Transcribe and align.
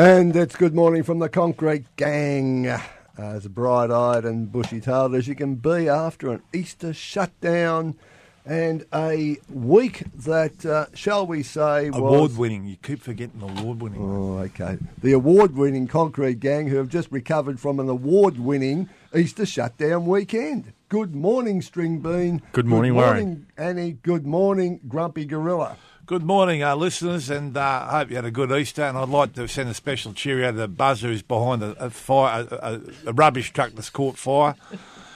And 0.00 0.34
it's 0.34 0.56
good 0.56 0.74
morning 0.74 1.02
from 1.02 1.18
the 1.18 1.28
Concrete 1.28 1.84
Gang. 1.96 2.66
Uh, 2.66 2.80
as 3.18 3.46
bright 3.48 3.90
eyed 3.90 4.24
and 4.24 4.50
bushy 4.50 4.80
tailed 4.80 5.14
as 5.14 5.28
you 5.28 5.34
can 5.34 5.56
be 5.56 5.90
after 5.90 6.30
an 6.30 6.42
Easter 6.54 6.94
shutdown 6.94 7.98
and 8.46 8.86
a 8.94 9.36
week 9.50 10.04
that, 10.14 10.64
uh, 10.64 10.86
shall 10.94 11.26
we 11.26 11.42
say, 11.42 11.90
was. 11.90 11.98
Award 11.98 12.38
winning. 12.38 12.64
You 12.64 12.76
keep 12.76 13.02
forgetting 13.02 13.40
the 13.40 13.60
award 13.60 13.82
winning. 13.82 14.00
Oh, 14.00 14.38
okay. 14.38 14.78
The 15.02 15.12
award 15.12 15.54
winning 15.54 15.86
Concrete 15.86 16.40
Gang 16.40 16.68
who 16.68 16.76
have 16.76 16.88
just 16.88 17.12
recovered 17.12 17.60
from 17.60 17.78
an 17.78 17.90
award 17.90 18.38
winning 18.38 18.88
Easter 19.14 19.44
shutdown 19.44 20.06
weekend. 20.06 20.72
Good 20.88 21.14
morning, 21.14 21.60
String 21.60 21.98
Bean. 21.98 22.40
Good 22.52 22.64
morning, 22.64 22.94
Good 22.94 22.96
Warren. 22.96 23.26
morning, 23.26 23.46
Annie. 23.58 23.98
Good 24.02 24.26
morning, 24.26 24.80
Grumpy 24.88 25.26
Gorilla. 25.26 25.76
Good 26.10 26.24
morning, 26.24 26.60
uh, 26.60 26.74
listeners, 26.74 27.30
and 27.30 27.56
uh, 27.56 27.86
I 27.88 27.98
hope 28.00 28.10
you 28.10 28.16
had 28.16 28.24
a 28.24 28.32
good 28.32 28.50
Easter. 28.50 28.82
And 28.82 28.98
I'd 28.98 29.08
like 29.08 29.34
to 29.34 29.46
send 29.46 29.68
a 29.68 29.74
special 29.74 30.12
cheerio 30.12 30.50
to 30.50 30.56
the 30.58 30.66
buzzer 30.66 31.06
who's 31.06 31.22
behind 31.22 31.62
a, 31.62 31.84
a 31.84 31.88
fire, 31.88 32.48
a, 32.50 32.54
a, 32.56 32.80
a 33.10 33.12
rubbish 33.12 33.52
truck 33.52 33.70
that's 33.74 33.90
caught 33.90 34.18
fire. 34.18 34.56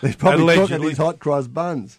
He's 0.03 0.15
probably 0.15 0.45
cooking 0.55 0.59
Allegedly. 0.61 0.89
his 0.91 0.99
hot 0.99 1.19
cross 1.19 1.49
buns. 1.49 1.99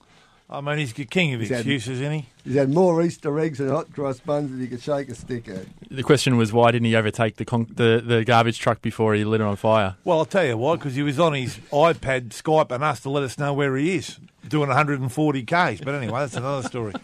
I 0.49 0.61
mean, 0.61 0.77
he's 0.77 0.93
the 0.93 1.03
king 1.03 1.33
of 1.33 1.41
He's 1.41 1.49
had- 1.49 1.57
excuses, 1.59 1.99
isn't 1.99 2.09
he? 2.13 2.25
He's 2.45 2.55
had 2.55 2.69
more 2.73 3.01
Easter 3.01 3.37
eggs 3.37 3.59
and 3.59 3.69
hot 3.69 3.91
cross 3.91 4.21
buns 4.21 4.51
than 4.51 4.61
you 4.61 4.67
could 4.67 4.81
shake 4.81 5.09
a 5.09 5.15
stick 5.15 5.49
at. 5.49 5.65
The 5.91 6.03
question 6.03 6.37
was 6.37 6.53
why 6.53 6.71
didn't 6.71 6.85
he 6.85 6.95
overtake 6.95 7.35
the 7.35 7.43
con- 7.43 7.67
the, 7.75 8.01
the 8.05 8.23
garbage 8.23 8.59
truck 8.59 8.81
before 8.81 9.13
he 9.13 9.25
lit 9.25 9.41
it 9.41 9.43
on 9.43 9.57
fire? 9.57 9.97
Well, 10.05 10.19
I'll 10.19 10.25
tell 10.25 10.45
you 10.45 10.55
why, 10.55 10.77
because 10.77 10.95
he 10.95 11.03
was 11.03 11.19
on 11.19 11.33
his 11.33 11.57
iPad 11.73 12.29
Skype 12.29 12.71
and 12.71 12.81
us 12.81 13.01
to 13.01 13.09
let 13.09 13.23
us 13.23 13.37
know 13.37 13.51
where 13.53 13.75
he 13.75 13.97
is, 13.97 14.19
doing 14.47 14.69
140 14.69 15.43
Ks. 15.43 15.81
But 15.83 15.95
anyway, 15.95 16.19
that's 16.21 16.37
another 16.37 16.65
story. 16.65 16.93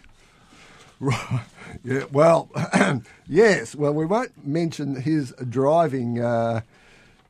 Yeah, 1.83 2.03
well, 2.11 2.49
yes. 3.27 3.75
Well, 3.75 3.93
we 3.93 4.05
won't 4.05 4.45
mention 4.45 5.01
his 5.01 5.33
driving 5.49 6.21
uh, 6.21 6.61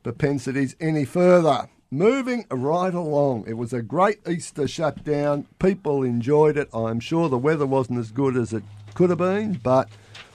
propensities 0.04 0.76
any 0.80 1.06
further. 1.06 1.70
Moving 1.90 2.46
right 2.50 2.94
along, 2.94 3.46
it 3.48 3.58
was 3.58 3.74
a 3.74 3.82
great 3.82 4.20
Easter 4.28 4.68
shutdown. 4.68 5.46
People 5.60 6.04
enjoyed 6.04 6.58
it. 6.58 6.70
I'm 6.74 7.00
sure 7.02 7.28
the 7.28 7.38
weather 7.38 7.66
wasn't 7.66 8.00
as 8.00 8.12
good 8.12 8.38
as 8.38 8.54
it 8.54 8.64
could 8.94 9.10
have 9.10 9.20
been, 9.20 9.60
but 9.62 9.90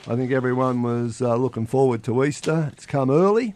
I 0.06 0.16
think 0.16 0.32
everyone 0.32 0.82
was 0.82 1.22
uh, 1.22 1.34
looking 1.36 1.66
forward 1.66 2.02
to 2.04 2.24
Easter. 2.24 2.70
It's 2.72 2.84
come 2.86 3.10
early, 3.10 3.54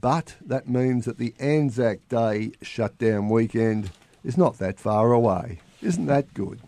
but 0.00 0.36
that 0.46 0.68
means 0.68 1.06
that 1.06 1.18
the 1.18 1.34
Anzac 1.40 2.08
Day 2.08 2.52
shutdown 2.62 3.28
weekend 3.28 3.90
is 4.24 4.38
not 4.38 4.58
that 4.58 4.78
far 4.78 5.12
away. 5.12 5.58
Isn't 5.82 6.06
that 6.06 6.34
good? 6.34 6.60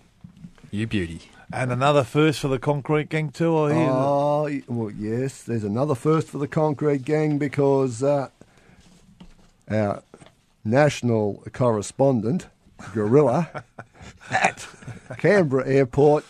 You 0.70 0.86
beauty. 0.86 1.22
And 1.52 1.72
another 1.72 2.04
first 2.04 2.38
for 2.38 2.46
the 2.46 2.58
Concrete 2.60 3.08
Gang, 3.08 3.30
too, 3.30 3.58
I 3.58 3.74
hear. 3.74 3.88
Oh, 3.90 4.60
well, 4.68 4.90
yes. 4.92 5.42
There's 5.42 5.64
another 5.64 5.96
first 5.96 6.28
for 6.28 6.38
the 6.38 6.46
Concrete 6.46 7.04
Gang 7.04 7.38
because 7.38 8.04
uh, 8.04 8.28
our 9.68 10.04
national 10.64 11.42
correspondent, 11.52 12.46
Gorilla, 12.94 13.64
at 14.30 14.64
Canberra 15.18 15.66
Airport. 15.66 16.24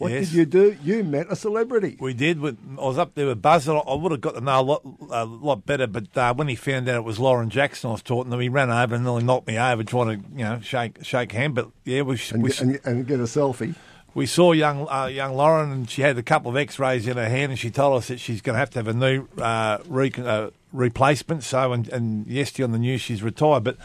What 0.00 0.12
Yes. 0.12 0.30
did 0.30 0.34
you 0.34 0.46
do? 0.46 0.76
You 0.82 1.04
met 1.04 1.26
a 1.28 1.36
celebrity. 1.36 1.98
We 2.00 2.14
did. 2.14 2.40
With, 2.40 2.56
I 2.78 2.82
was 2.82 2.96
up 2.96 3.14
there 3.14 3.26
with 3.26 3.42
Buzz. 3.42 3.68
and 3.68 3.76
I 3.76 3.80
I 3.82 3.94
would 3.96 4.12
have 4.12 4.22
got 4.22 4.34
to 4.34 4.40
know 4.40 4.58
a 4.58 4.62
lot, 4.62 4.82
a 5.10 5.24
lot 5.26 5.66
better. 5.66 5.86
But 5.86 6.16
uh, 6.16 6.32
when 6.32 6.48
he 6.48 6.54
found 6.54 6.88
out 6.88 6.96
it 6.96 7.04
was 7.04 7.18
Lauren 7.18 7.50
Jackson 7.50 7.90
I 7.90 7.92
was 7.92 8.02
talking 8.02 8.30
to, 8.30 8.34
him, 8.36 8.40
he 8.40 8.48
ran 8.48 8.70
over 8.70 8.94
and 8.94 9.04
nearly 9.04 9.22
knocked 9.22 9.46
me 9.46 9.58
over 9.58 9.84
trying 9.84 10.22
to, 10.22 10.28
you 10.32 10.44
know, 10.44 10.58
shake 10.60 11.04
shake 11.04 11.32
hand. 11.32 11.54
But 11.54 11.68
yeah, 11.84 12.00
we 12.00 12.18
And, 12.32 12.42
we, 12.42 12.48
get, 12.48 12.60
and, 12.62 12.80
and 12.84 13.06
get 13.06 13.20
a 13.20 13.24
selfie. 13.24 13.74
we 14.14 14.24
saw 14.24 14.52
young 14.52 14.88
uh, 14.88 15.04
young 15.04 15.34
Lauren, 15.36 15.70
and 15.70 15.90
she 15.90 16.00
had 16.00 16.16
a 16.16 16.22
couple 16.22 16.50
of 16.50 16.56
X-rays 16.56 17.06
in 17.06 17.18
her 17.18 17.28
hand, 17.28 17.52
and 17.52 17.58
she 17.58 17.70
told 17.70 17.98
us 17.98 18.08
that 18.08 18.20
she's 18.20 18.40
going 18.40 18.54
to 18.54 18.58
have 18.60 18.70
to 18.70 18.78
have 18.78 18.88
a 18.88 18.94
new 18.94 19.26
uh, 19.36 19.78
re- 19.86 20.10
uh, 20.16 20.48
replacement. 20.72 21.42
So, 21.44 21.74
and, 21.74 21.86
and 21.90 22.26
yesterday 22.26 22.64
on 22.64 22.72
the 22.72 22.78
news, 22.78 23.02
she's 23.02 23.22
retired. 23.22 23.64
But 23.64 23.76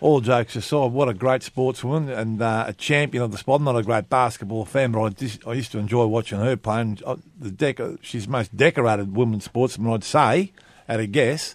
all 0.00 0.20
jokes 0.20 0.56
aside, 0.56 0.92
what 0.92 1.08
a 1.08 1.14
great 1.14 1.42
sportswoman 1.42 2.16
and 2.16 2.40
uh, 2.40 2.64
a 2.68 2.72
champion 2.72 3.22
of 3.22 3.32
the 3.32 3.38
sport. 3.38 3.60
I'm 3.60 3.64
not 3.64 3.76
a 3.76 3.82
great 3.82 4.08
basketball 4.08 4.64
fan, 4.64 4.92
but 4.92 5.02
I, 5.02 5.08
just, 5.10 5.46
I 5.46 5.52
used 5.52 5.72
to 5.72 5.78
enjoy 5.78 6.06
watching 6.06 6.38
her 6.38 6.56
play. 6.56 6.80
And 6.80 7.02
uh, 7.04 7.16
the 7.38 7.50
deco- 7.50 7.98
she's 8.00 8.24
the 8.24 8.32
most 8.32 8.56
decorated 8.56 9.14
women's 9.14 9.44
sportsman, 9.44 9.92
I'd 9.92 10.04
say, 10.04 10.52
at 10.88 11.00
a 11.00 11.06
guess. 11.06 11.54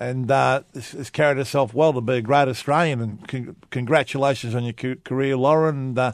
And 0.00 0.30
uh, 0.30 0.62
has, 0.74 1.10
carried 1.10 1.38
herself 1.38 1.74
well 1.74 1.92
to 1.92 2.00
be 2.00 2.14
a 2.14 2.20
great 2.20 2.48
Australian. 2.48 3.00
And 3.00 3.28
con- 3.28 3.56
congratulations 3.70 4.54
on 4.54 4.64
your 4.64 4.72
ca- 4.72 5.00
career, 5.04 5.36
Lauren. 5.36 5.76
And 5.76 5.98
uh, 5.98 6.12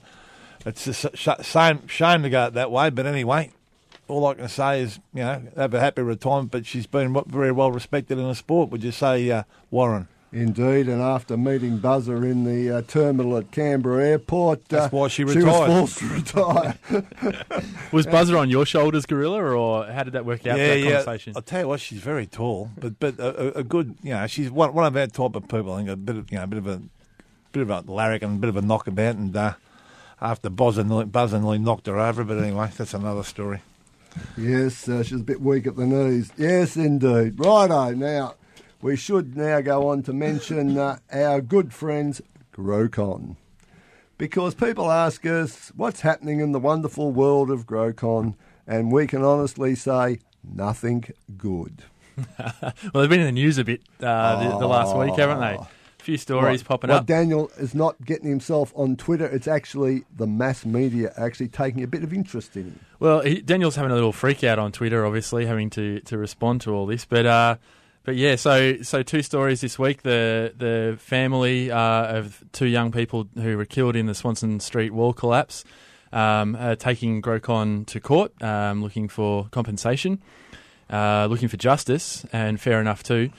it's 0.67 0.87
a 0.87 0.95
sh- 0.95 1.29
shame, 1.43 1.87
shame 1.87 2.23
to 2.23 2.31
go 2.31 2.51
that 2.51 2.71
way, 2.71 2.91
but 2.91 3.07
anyway, 3.07 3.53
all 4.09 4.27
I 4.27 4.35
can 4.35 4.49
say 4.49 4.83
is, 4.83 4.99
you 5.15 5.23
know, 5.23 5.43
have 5.57 5.73
a 5.73 5.81
happy 5.81 6.03
retirement. 6.03 6.51
But 6.51 6.67
she's 6.67 6.87
been 6.87 7.15
very 7.27 7.53
well 7.53 7.71
respected 7.71 8.19
in 8.19 8.29
the 8.29 8.35
sport. 8.35 8.71
Would 8.71 8.83
you 8.83 8.93
say, 8.93 9.31
uh, 9.31 9.45
Warren? 9.71 10.09
Indeed, 10.35 10.89
and 10.89 11.01
after 11.01 11.37
meeting 11.37 11.79
Buzzer 11.79 12.25
in 12.25 12.43
the 12.43 12.79
uh, 12.79 12.83
terminal 12.83 13.37
at 13.37 13.53
Canberra 13.53 14.05
Airport, 14.05 14.65
That's 14.65 14.87
uh, 14.93 14.97
why 14.97 15.07
she 15.07 15.23
retired. 15.23 15.89
She 15.91 16.01
was 16.03 16.03
retired. 16.03 16.77
forced 16.81 17.15
to 17.15 17.31
retire. 17.31 17.63
Was 17.93 18.07
Buzzer 18.07 18.37
on 18.37 18.51
your 18.51 18.67
shoulders, 18.67 19.07
Gorilla, 19.07 19.41
or 19.41 19.87
how 19.87 20.03
did 20.03 20.15
that 20.15 20.27
work 20.27 20.45
out? 20.45 20.57
that 20.59 20.83
conversation. 20.83 21.35
I'll 21.37 21.43
tell 21.43 21.61
you 21.61 21.69
what, 21.69 21.79
she's 21.79 22.01
very 22.01 22.27
tall, 22.27 22.71
but 22.77 22.99
but 22.99 23.17
a, 23.21 23.59
a, 23.59 23.61
a 23.61 23.63
good, 23.63 23.95
you 24.03 24.11
know, 24.11 24.27
she's 24.27 24.51
one, 24.51 24.75
one 24.75 24.85
of 24.87 24.97
our 24.97 25.07
type 25.07 25.37
of 25.37 25.47
people. 25.47 25.73
I 25.73 25.77
think 25.77 25.91
a 25.91 25.97
bit 25.97 26.17
of, 26.17 26.33
you 26.33 26.39
know, 26.39 26.45
a 26.45 26.47
bit 26.49 26.59
of 26.59 26.67
a 26.67 26.83
bit 27.53 27.63
of 27.63 27.71
a 27.71 27.85
larrikin, 27.87 28.35
a 28.35 28.39
bit 28.39 28.49
of 28.49 28.57
a 28.57 28.63
knockabout, 28.63 29.15
and 29.15 29.37
uh, 29.37 29.55
after 30.21 30.51
Buzzer 30.51 30.83
nearly, 30.83 31.05
Buzzer 31.05 31.39
nearly 31.39 31.59
knocked 31.59 31.87
her 31.87 32.01
over. 32.01 32.25
But 32.25 32.39
anyway, 32.39 32.71
that's 32.77 32.93
another 32.93 33.23
story. 33.23 33.61
Yes, 34.37 34.89
uh, 34.89 35.05
she's 35.05 35.21
a 35.21 35.25
bit 35.25 35.41
weak 35.41 35.69
at 35.69 35.77
the 35.77 35.87
knees. 35.87 36.33
Yes, 36.37 36.77
indeed. 36.77 37.39
Righto. 37.39 37.91
Now, 37.93 38.35
we 38.85 38.97
should 38.97 39.35
now 39.35 39.63
go 39.63 39.89
on 39.89 40.03
to 40.03 40.13
mention 40.13 40.77
uh, 40.77 40.99
our 41.11 41.41
good 41.41 41.73
friends 41.73 42.21
Grocon. 42.53 43.37
Because 44.19 44.55
people 44.55 44.91
ask 44.91 45.25
us 45.25 45.73
what's 45.75 46.03
happening 46.03 46.41
in 46.41 46.53
the 46.53 46.61
wonderful 46.61 47.11
world 47.11 47.51
of 47.51 47.65
Grocon, 47.65 48.35
and 48.67 48.93
we 48.93 49.07
can 49.07 49.25
honestly 49.25 49.75
say 49.75 50.19
nothing 50.45 51.07
good. 51.39 51.85
well, 52.39 52.75
they've 52.93 53.09
been 53.09 53.21
in 53.21 53.27
the 53.27 53.33
news 53.33 53.57
a 53.57 53.65
bit 53.65 53.81
uh, 54.03 54.51
the, 54.51 54.59
the 54.59 54.67
last 54.67 54.95
week, 54.95 55.17
haven't 55.17 55.41
they? 55.41 55.55
A 55.55 55.69
few 55.97 56.19
stories 56.19 56.63
popping 56.63 56.91
up. 56.91 57.07
Daniel 57.07 57.51
is 57.57 57.75
not 57.75 58.05
getting 58.05 58.29
himself 58.29 58.71
on 58.77 58.97
Twitter. 58.97 59.25
It's 59.25 59.49
actually 59.49 60.05
the 60.15 60.27
mass 60.27 60.67
media 60.67 61.15
actually 61.17 61.49
taking 61.49 61.83
a 61.83 61.87
bit 61.87 62.05
of 62.05 62.13
interest 62.13 62.55
in 62.55 62.65
him. 62.65 62.81
Well, 63.01 63.23
he, 63.23 63.41
Daniel's 63.41 63.77
having 63.77 63.93
a 63.93 63.95
little 63.95 64.13
freak 64.13 64.45
out 64.45 64.59
on 64.59 64.73
Twitter, 64.73 65.07
obviously, 65.07 65.47
having 65.47 65.71
to, 65.71 66.01
to 66.01 66.19
respond 66.19 66.61
to 66.61 66.75
all 66.75 66.85
this. 66.85 67.07
But 67.07 67.25
uh, 67.25 67.57
but 68.05 68.17
yeah, 68.17 68.37
so 68.37 68.83
so 68.83 69.03
two 69.03 69.23
stories 69.23 69.63
this 69.63 69.79
week. 69.79 70.03
The 70.03 70.53
the 70.57 70.97
family 70.99 71.71
uh, 71.71 72.19
of 72.19 72.45
two 72.53 72.67
young 72.67 72.93
people 72.93 73.29
who 73.35 73.57
were 73.57 73.65
killed 73.65 73.97
in 73.97 74.07
the 74.07 74.15
Swanston 74.15 74.61
Street 74.61 74.93
wall 74.93 75.13
collapse, 75.13 75.65
um, 76.13 76.55
are 76.57 76.77
taking 76.77 77.21
Grocon 77.21 77.87
to 77.87 78.01
court, 78.01 78.41
um, 78.43 78.83
looking 78.83 79.09
for 79.09 79.49
compensation, 79.51 80.23
uh, 80.89 81.27
looking 81.29 81.49
for 81.49 81.57
justice, 81.57 82.25
and 82.33 82.61
fair 82.61 82.81
enough 82.81 83.03
too. 83.03 83.31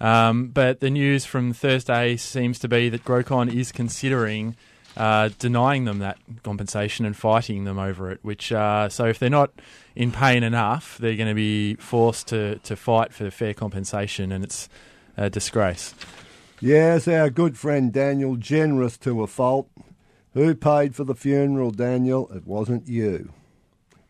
Um, 0.00 0.48
but 0.48 0.80
the 0.80 0.90
news 0.90 1.24
from 1.24 1.52
Thursday 1.52 2.16
seems 2.16 2.58
to 2.58 2.68
be 2.68 2.88
that 2.88 3.04
Grocon 3.04 3.54
is 3.54 3.72
considering 3.72 4.56
uh, 4.96 5.30
denying 5.38 5.84
them 5.84 5.98
that 5.98 6.18
compensation 6.42 7.04
and 7.04 7.16
fighting 7.16 7.64
them 7.64 7.78
over 7.78 8.10
it. 8.10 8.20
Which 8.22 8.52
uh, 8.52 8.88
so 8.88 9.06
if 9.06 9.18
they're 9.18 9.30
not 9.30 9.50
in 9.94 10.12
pain 10.12 10.42
enough, 10.42 10.98
they're 10.98 11.16
going 11.16 11.28
to 11.28 11.34
be 11.34 11.74
forced 11.74 12.28
to 12.28 12.56
to 12.60 12.76
fight 12.76 13.12
for 13.12 13.30
fair 13.30 13.54
compensation, 13.54 14.32
and 14.32 14.44
it's 14.44 14.68
a 15.16 15.30
disgrace. 15.30 15.94
Yes, 16.60 17.06
our 17.08 17.30
good 17.30 17.58
friend 17.58 17.92
Daniel, 17.92 18.36
generous 18.36 18.96
to 18.98 19.22
a 19.22 19.26
fault. 19.26 19.68
Who 20.34 20.54
paid 20.54 20.96
for 20.96 21.04
the 21.04 21.14
funeral, 21.14 21.70
Daniel? 21.70 22.28
It 22.34 22.46
wasn't 22.46 22.88
you. 22.88 23.32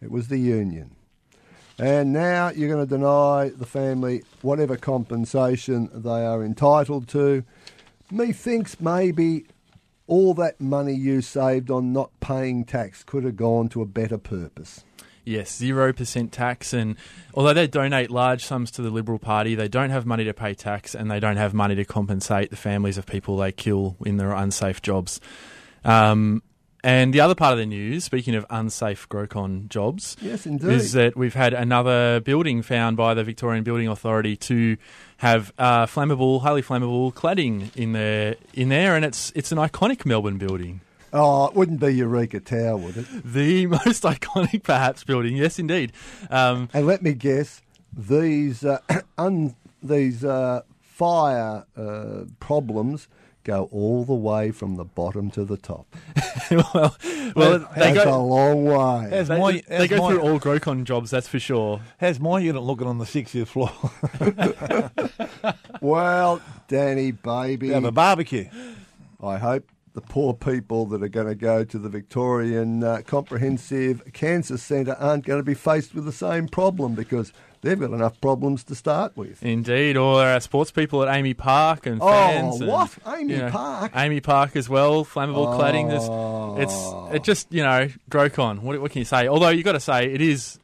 It 0.00 0.10
was 0.10 0.28
the 0.28 0.38
union. 0.38 0.94
And 1.78 2.12
now 2.12 2.50
you're 2.50 2.68
going 2.68 2.86
to 2.86 2.94
deny 2.94 3.50
the 3.54 3.66
family 3.66 4.22
whatever 4.40 4.76
compensation 4.76 5.90
they 5.92 6.24
are 6.24 6.44
entitled 6.44 7.08
to. 7.08 7.44
Methinks 8.10 8.80
maybe 8.80 9.46
all 10.06 10.34
that 10.34 10.60
money 10.60 10.94
you 10.94 11.20
saved 11.20 11.70
on 11.70 11.92
not 11.92 12.10
paying 12.20 12.64
tax 12.64 13.02
could 13.02 13.24
have 13.24 13.36
gone 13.36 13.68
to 13.70 13.82
a 13.82 13.86
better 13.86 14.18
purpose. 14.18 14.84
Yes, 15.26 15.56
zero 15.56 15.92
percent 15.94 16.32
tax, 16.32 16.74
and 16.74 16.96
although 17.32 17.54
they 17.54 17.66
donate 17.66 18.10
large 18.10 18.44
sums 18.44 18.70
to 18.72 18.82
the 18.82 18.90
Liberal 18.90 19.18
Party, 19.18 19.54
they 19.54 19.68
don't 19.68 19.88
have 19.88 20.04
money 20.04 20.24
to 20.24 20.34
pay 20.34 20.52
tax, 20.52 20.94
and 20.94 21.10
they 21.10 21.18
don't 21.18 21.38
have 21.38 21.54
money 21.54 21.74
to 21.76 21.84
compensate 21.84 22.50
the 22.50 22.56
families 22.56 22.98
of 22.98 23.06
people 23.06 23.38
they 23.38 23.50
kill 23.50 23.96
in 24.04 24.18
their 24.18 24.32
unsafe 24.32 24.82
jobs. 24.82 25.20
Um, 25.82 26.42
and 26.84 27.12
the 27.12 27.20
other 27.20 27.34
part 27.34 27.52
of 27.52 27.58
the 27.58 27.66
news, 27.66 28.04
speaking 28.04 28.36
of 28.36 28.46
unsafe 28.50 29.08
Grocon 29.08 29.68
jobs, 29.68 30.16
Yes, 30.20 30.46
indeed. 30.46 30.70
is 30.70 30.92
that 30.92 31.16
we've 31.16 31.34
had 31.34 31.52
another 31.54 32.20
building 32.20 32.62
found 32.62 32.96
by 32.96 33.14
the 33.14 33.24
Victorian 33.24 33.64
Building 33.64 33.88
Authority 33.88 34.36
to 34.36 34.76
have 35.16 35.52
uh, 35.58 35.86
flammable, 35.86 36.42
highly 36.42 36.62
flammable 36.62 37.12
cladding 37.12 37.74
in 37.74 37.92
there, 37.92 38.36
in 38.52 38.68
there, 38.68 38.94
and 38.94 39.04
it's 39.04 39.32
it's 39.34 39.50
an 39.50 39.58
iconic 39.58 40.04
Melbourne 40.06 40.38
building. 40.38 40.80
Oh, 41.16 41.46
it 41.46 41.54
wouldn't 41.54 41.78
be 41.80 41.94
Eureka 41.94 42.40
Tower, 42.40 42.76
would 42.76 42.96
it? 42.96 43.06
The 43.24 43.66
most 43.66 44.02
iconic, 44.14 44.62
perhaps, 44.64 45.04
building. 45.04 45.36
Yes, 45.36 45.58
indeed. 45.58 45.92
Um, 46.30 46.68
And 46.74 46.86
let 46.86 47.02
me 47.02 47.14
guess, 47.14 47.62
these 47.96 48.64
uh, 48.64 48.78
un, 49.18 49.54
these 49.82 50.24
uh, 50.24 50.62
fire 50.82 51.64
uh, 51.76 52.24
problems 52.40 53.08
go 53.44 53.68
all 53.70 54.04
the 54.04 54.14
way 54.14 54.50
from 54.50 54.76
the 54.76 54.84
bottom 54.84 55.30
to 55.32 55.44
the 55.44 55.56
top. 55.56 55.86
well, 56.50 56.96
well, 57.36 57.58
they 57.76 57.92
That's 57.92 58.00
a 58.00 58.04
go. 58.04 58.24
long 58.24 58.64
way. 58.64 59.10
Has 59.10 59.28
They, 59.28 59.38
my, 59.38 59.62
they 59.68 59.86
go 59.86 59.98
my, 59.98 60.08
through 60.10 60.20
all 60.20 60.40
Grocon 60.40 60.84
jobs, 60.84 61.10
that's 61.10 61.28
for 61.28 61.38
sure. 61.38 61.80
How's 62.00 62.18
my 62.18 62.38
unit 62.40 62.62
looking 62.62 62.86
on 62.86 62.98
the 62.98 63.04
60th 63.04 63.46
floor? 63.46 63.70
Well, 65.80 66.40
Danny, 66.66 67.10
baby, 67.10 67.68
Have 67.68 67.84
a 67.84 67.92
barbecue. 67.92 68.48
I 69.22 69.36
hope 69.36 69.68
the 69.94 70.00
poor 70.00 70.34
people 70.34 70.86
that 70.86 71.02
are 71.02 71.08
going 71.08 71.28
to 71.28 71.34
go 71.36 71.64
to 71.64 71.78
the 71.78 71.88
Victorian 71.88 72.82
uh, 72.82 73.00
Comprehensive 73.06 74.02
Cancer 74.12 74.58
Centre 74.58 74.96
aren't 74.98 75.24
going 75.24 75.38
to 75.38 75.44
be 75.44 75.54
faced 75.54 75.94
with 75.94 76.04
the 76.04 76.12
same 76.12 76.48
problem 76.48 76.94
because 76.94 77.32
they've 77.62 77.78
got 77.78 77.90
enough 77.92 78.20
problems 78.20 78.64
to 78.64 78.74
start 78.74 79.16
with. 79.16 79.40
Indeed, 79.42 79.96
or 79.96 80.20
our 80.22 80.40
sports 80.40 80.70
people 80.72 81.02
at 81.02 81.08
AAMI 81.08 81.36
Park 81.36 81.86
and 81.86 82.00
Oh, 82.02 82.08
fans. 82.08 82.60
and, 82.60 82.68
what? 82.70 82.90
Amy 83.06 83.34
you 83.34 83.38
know, 83.42 83.50
Park? 83.50 83.92
AAMI 83.92 84.22
Park 84.22 84.56
as 84.56 84.68
well. 84.68 85.04
Flammable 85.04 85.58
cladding. 85.58 85.88
There's, 85.88 86.02
Oh. 86.08 86.56
it's 86.58 87.14
it 87.16 87.22
just 87.24 87.52
you 87.52 87.62
know 87.62 87.88
Grocon. 88.10 88.58
What, 88.60 88.80
what 88.80 88.90
can 88.90 88.98
you 88.98 89.04
say? 89.04 89.28
Although 89.28 89.50
you 89.50 89.58
have 89.58 89.64
got 89.64 89.72
to 89.72 89.80
say 89.80 90.12
it 90.12 90.20
is. 90.20 90.58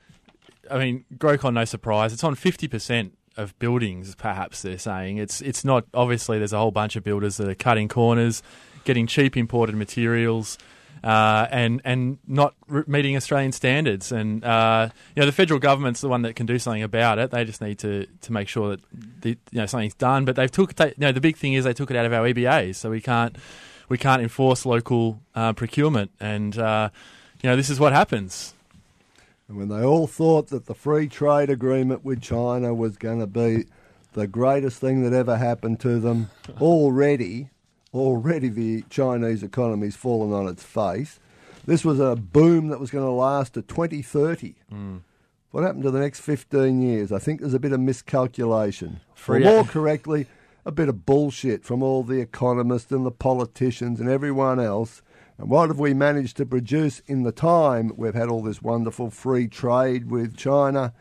I 0.71 0.79
mean, 0.79 1.05
Grocon, 1.17 1.55
no 1.55 1.65
surprise. 1.65 2.13
It's 2.13 2.25
on 2.25 2.35
fifty 2.35 2.67
percent 2.69 3.17
of 3.37 3.57
buildings. 3.59 4.15
Perhaps 4.17 4.63
they're 4.63 4.77
saying 4.79 5.19
it's 5.19 5.41
it's 5.41 5.65
not. 5.65 5.85
Obviously, 5.95 6.39
there's 6.39 6.53
a 6.53 6.59
whole 6.59 6.71
bunch 6.73 6.97
of 6.97 7.05
builders 7.05 7.37
that 7.39 7.49
are 7.49 7.55
cutting 7.55 7.89
corners, 7.89 8.43
getting 8.85 9.07
cheap 9.07 9.37
imported 9.37 9.75
materials. 9.75 10.59
Uh, 11.03 11.49
and 11.51 11.81
and 11.87 12.19
not 12.27 12.55
re- 12.69 12.85
meeting 12.87 13.17
Australian 13.17 13.53
standards, 13.53 14.13
and 14.13 14.45
uh, 14.45 14.91
you 15.17 15.21
know 15.21 15.25
the 15.25 15.33
federal 15.33 15.59
government's 15.59 16.03
the 16.03 16.09
one 16.11 16.21
that 16.21 16.37
can 16.37 16.45
do 16.45 16.59
something 16.59 16.83
about 16.83 17.19
it. 17.19 17.31
They 17.31 17.43
just 17.47 17.63
need 17.63 17.79
to, 17.79 18.07
to 18.21 18.33
make 18.33 18.49
sure 18.49 18.73
that 18.77 18.81
the, 19.23 19.31
you 19.31 19.39
know 19.53 19.65
something's 19.65 19.95
done. 19.95 20.27
But 20.27 20.37
they've 20.37 20.51
took 20.51 20.75
they, 20.75 20.89
you 20.89 20.95
know 20.99 21.13
the 21.13 21.23
big 21.23 21.39
thing 21.39 21.55
is 21.55 21.65
they 21.65 21.73
took 21.73 21.91
it 21.91 21.97
out 21.97 22.05
of 22.05 22.13
our 22.13 22.27
EBAs, 22.27 22.77
so 22.77 22.91
we 22.91 23.01
can't 23.01 23.35
we 23.89 23.97
can't 23.97 24.21
enforce 24.21 24.67
local 24.67 25.21
uh, 25.35 25.55
procurement, 25.55 26.11
and 26.21 26.59
uh, 26.59 26.91
you 27.43 27.49
know 27.49 27.57
this 27.57 27.71
is 27.71 27.81
what 27.81 27.95
happens. 27.95 28.53
And 29.49 29.59
when 29.59 29.69
they 29.69 29.83
all 29.83 30.07
thought 30.07 30.49
that 30.51 30.67
the 30.67 30.75
free 30.75 31.09
trade 31.09 31.51
agreement 31.51 32.05
with 32.05 32.23
China 32.23 32.73
was 32.73 32.97
going 32.97 33.19
to 33.19 33.27
be 33.27 33.65
the 34.13 34.29
greatest 34.29 34.81
thing 34.81 35.03
that 35.03 35.13
ever 35.13 35.37
happened 35.37 35.81
to 35.81 35.99
them, 35.99 36.31
already, 36.61 37.51
already 37.93 38.49
the 38.49 38.83
Chinese 38.91 39.43
economy's 39.43 39.97
fallen 39.97 40.33
on 40.33 40.49
its 40.49 40.63
face. 40.63 41.19
This 41.67 41.85
was 41.85 42.01
a 42.01 42.17
boom 42.17 42.69
that 42.69 42.81
was 42.81 42.91
going 42.91 43.05
to 43.05 43.11
last 43.11 43.55
to 43.55 43.63
2030. 43.63 44.55
Hmm. 44.69 44.99
What 45.51 45.65
happened 45.65 45.83
to 45.83 45.91
the 45.91 46.01
next 46.01 46.21
15 46.21 46.81
years? 46.81 47.11
I 47.11 47.19
think 47.19 47.41
there's 47.41 47.55
a 47.55 47.59
bit 47.59 47.73
of 47.73 47.81
miscalculation. 47.81 49.01
Or 49.29 49.41
more 49.41 49.65
correctly, 49.69 50.27
a 50.65 50.71
bit 50.71 50.89
of 50.89 51.05
bullshit 51.05 51.65
from 51.65 51.83
all 51.83 52.03
the 52.03 52.21
economists 52.21 52.93
and 52.93 53.05
the 53.05 53.11
politicians 53.11 54.01
and 54.01 54.09
everyone 54.09 54.61
else. 54.61 55.03
And 55.39 55.51
what 55.51 55.69
have 55.69 55.79
we 55.79 55.93
managed 55.93 56.37
to 56.37 56.47
produce 56.47 57.01
in 57.07 57.25
the 57.25 57.33
time 57.33 57.93
we've 57.97 58.15
had 58.15 58.29
all 58.29 58.43
this 58.43 58.63
wonderful 58.63 59.11
free 59.11 59.49
trade 59.49 60.11
with 60.11 60.37
China? 60.37 60.93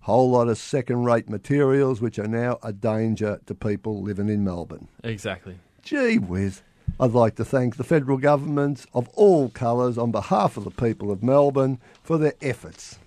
Whole 0.00 0.32
lot 0.32 0.48
of 0.48 0.58
second 0.58 1.04
rate 1.04 1.30
materials 1.30 2.02
which 2.02 2.18
are 2.18 2.28
now 2.28 2.58
a 2.62 2.74
danger 2.74 3.40
to 3.46 3.54
people 3.54 4.02
living 4.02 4.28
in 4.28 4.44
Melbourne. 4.44 4.88
Exactly. 5.02 5.58
Gee 5.84 6.18
whiz. 6.18 6.62
I'd 6.98 7.12
like 7.12 7.36
to 7.36 7.44
thank 7.44 7.76
the 7.76 7.84
federal 7.84 8.18
governments 8.18 8.86
of 8.94 9.08
all 9.10 9.48
colours 9.48 9.98
on 9.98 10.12
behalf 10.12 10.56
of 10.56 10.64
the 10.64 10.70
people 10.70 11.10
of 11.10 11.22
Melbourne 11.22 11.78
for 12.02 12.18
their 12.18 12.34
efforts. 12.40 12.98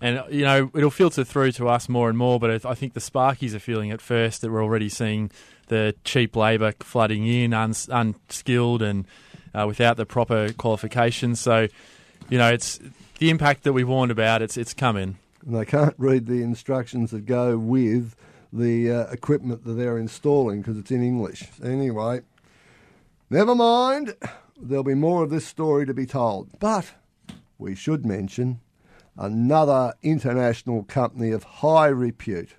And 0.00 0.18
uh, 0.18 0.24
you 0.30 0.44
know 0.44 0.70
it'll 0.74 0.90
filter 0.90 1.24
through 1.24 1.52
to 1.52 1.68
us 1.68 1.88
more 1.88 2.08
and 2.08 2.18
more, 2.18 2.40
but 2.40 2.64
I 2.64 2.74
think 2.74 2.94
the 2.94 3.00
Sparkies 3.00 3.54
are 3.54 3.60
feeling 3.60 3.90
at 3.90 4.00
first 4.00 4.40
that 4.40 4.50
we're 4.50 4.62
already 4.62 4.88
seeing 4.88 5.30
the 5.68 5.94
cheap 6.04 6.34
labour 6.36 6.72
flooding 6.80 7.26
in, 7.26 7.54
uns, 7.54 7.88
unskilled 7.90 8.82
and 8.82 9.06
uh, 9.54 9.64
without 9.66 9.96
the 9.96 10.06
proper 10.06 10.52
qualifications. 10.52 11.40
So, 11.40 11.68
you 12.28 12.38
know, 12.38 12.52
it's 12.52 12.80
the 13.18 13.30
impact 13.30 13.64
that 13.64 13.72
we 13.72 13.84
warned 13.84 14.10
about. 14.10 14.42
It's 14.42 14.56
it's 14.56 14.74
coming. 14.74 15.18
and 15.46 15.56
they 15.56 15.64
can't 15.64 15.94
read 15.98 16.26
the 16.26 16.42
instructions 16.42 17.10
that 17.10 17.26
go 17.26 17.58
with 17.58 18.16
the 18.52 18.90
uh, 18.90 19.06
equipment 19.10 19.64
that 19.64 19.72
they're 19.72 19.98
installing 19.98 20.60
because 20.60 20.76
it's 20.76 20.90
in 20.90 21.02
English. 21.02 21.48
Anyway, 21.62 22.20
never 23.30 23.54
mind. 23.54 24.14
There'll 24.60 24.84
be 24.84 24.94
more 24.94 25.24
of 25.24 25.30
this 25.30 25.46
story 25.46 25.86
to 25.86 25.94
be 25.94 26.06
told. 26.06 26.50
But 26.60 26.92
we 27.58 27.74
should 27.74 28.04
mention 28.04 28.60
another 29.16 29.94
international 30.02 30.84
company 30.84 31.30
of 31.30 31.44
high 31.44 31.88
repute. 31.88 32.50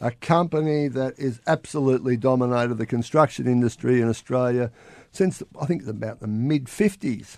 A 0.00 0.10
company 0.10 0.88
that 0.88 1.16
is 1.18 1.40
absolutely 1.46 2.16
dominated 2.16 2.74
the 2.74 2.86
construction 2.86 3.46
industry 3.46 4.00
in 4.00 4.08
Australia 4.08 4.72
since 5.12 5.42
I 5.60 5.66
think 5.66 5.86
about 5.86 6.20
the 6.20 6.26
mid 6.26 6.64
50s. 6.64 7.36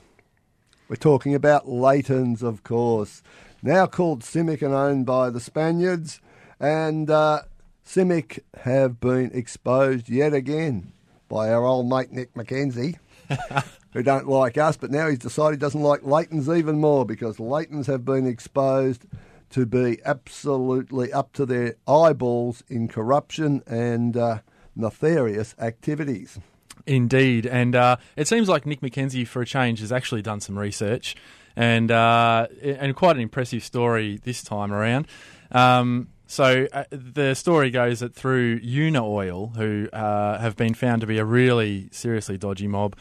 We're 0.89 0.97
talking 0.97 1.35
about 1.35 1.69
Leighton's, 1.69 2.43
of 2.43 2.63
course, 2.63 3.23
now 3.63 3.87
called 3.87 4.23
CIMIC 4.23 4.63
and 4.63 4.75
owned 4.75 5.07
by 5.07 5.31
the 5.31 5.41
Spaniards. 5.41 6.21
And 6.61 7.11
uh, 7.11 7.43
CIMIC 7.87 8.41
have 8.63 8.99
been 8.99 9.31
exposed 9.33 10.09
yet 10.09 10.33
again 10.33 10.93
by 11.29 11.51
our 11.51 11.65
old 11.65 11.89
mate 11.89 12.13
Nick 12.13 12.35
McKenzie, 12.35 12.97
who 13.93 14.03
don't 14.03 14.29
like 14.29 14.57
us, 14.57 14.77
but 14.77 14.91
now 14.91 15.09
he's 15.09 15.19
decided 15.19 15.57
he 15.57 15.61
doesn't 15.61 15.83
like 15.83 16.03
Leighton's 16.03 16.49
even 16.49 16.81
more 16.81 17.05
because 17.05 17.39
Leighton's 17.39 17.87
have 17.87 18.05
been 18.05 18.27
exposed 18.27 19.07
to 19.51 19.67
be 19.67 19.99
absolutely 20.05 21.13
up 21.13 21.33
to 21.35 21.47
their 21.47 21.77
eyeballs 21.87 22.63
in 22.69 22.89
corruption 22.89 23.63
and 23.67 24.17
uh, 24.17 24.39
nefarious 24.75 25.55
activities. 25.59 26.39
Indeed, 26.87 27.47
and 27.47 27.77
uh, 27.77 27.97
it 28.17 28.27
seems 28.29 28.49
like 28.49 28.67
Nick 28.67 28.81
McKenzie, 28.81 29.27
for 29.27 29.43
a 29.43 29.47
change, 29.47 29.81
has 29.81 29.93
actually 29.93 30.23
done 30.23 30.41
some 30.41 30.59
research, 30.59 31.15
and 31.57 31.91
uh, 31.91 32.49
and 32.63 32.95
quite 32.97 33.17
an 33.17 33.23
impressive 33.23 33.63
story 33.63 34.19
this 34.23 34.43
time 34.43 34.73
around. 34.73 35.07
Um, 35.53 36.09
so 36.35 36.67
uh, 36.73 36.83
the 36.91 37.35
story 37.35 37.71
goes 37.71 38.01
that 38.01 38.13
through 38.13 38.59
Unaoil, 38.59 39.55
who 39.55 39.89
uh, 39.93 40.37
have 40.41 40.57
been 40.57 40.75
found 40.75 41.01
to 41.03 41.07
be 41.07 41.19
a 41.19 41.25
really 41.25 41.89
seriously 41.93 42.37
dodgy 42.37 42.67
mob, 42.67 42.97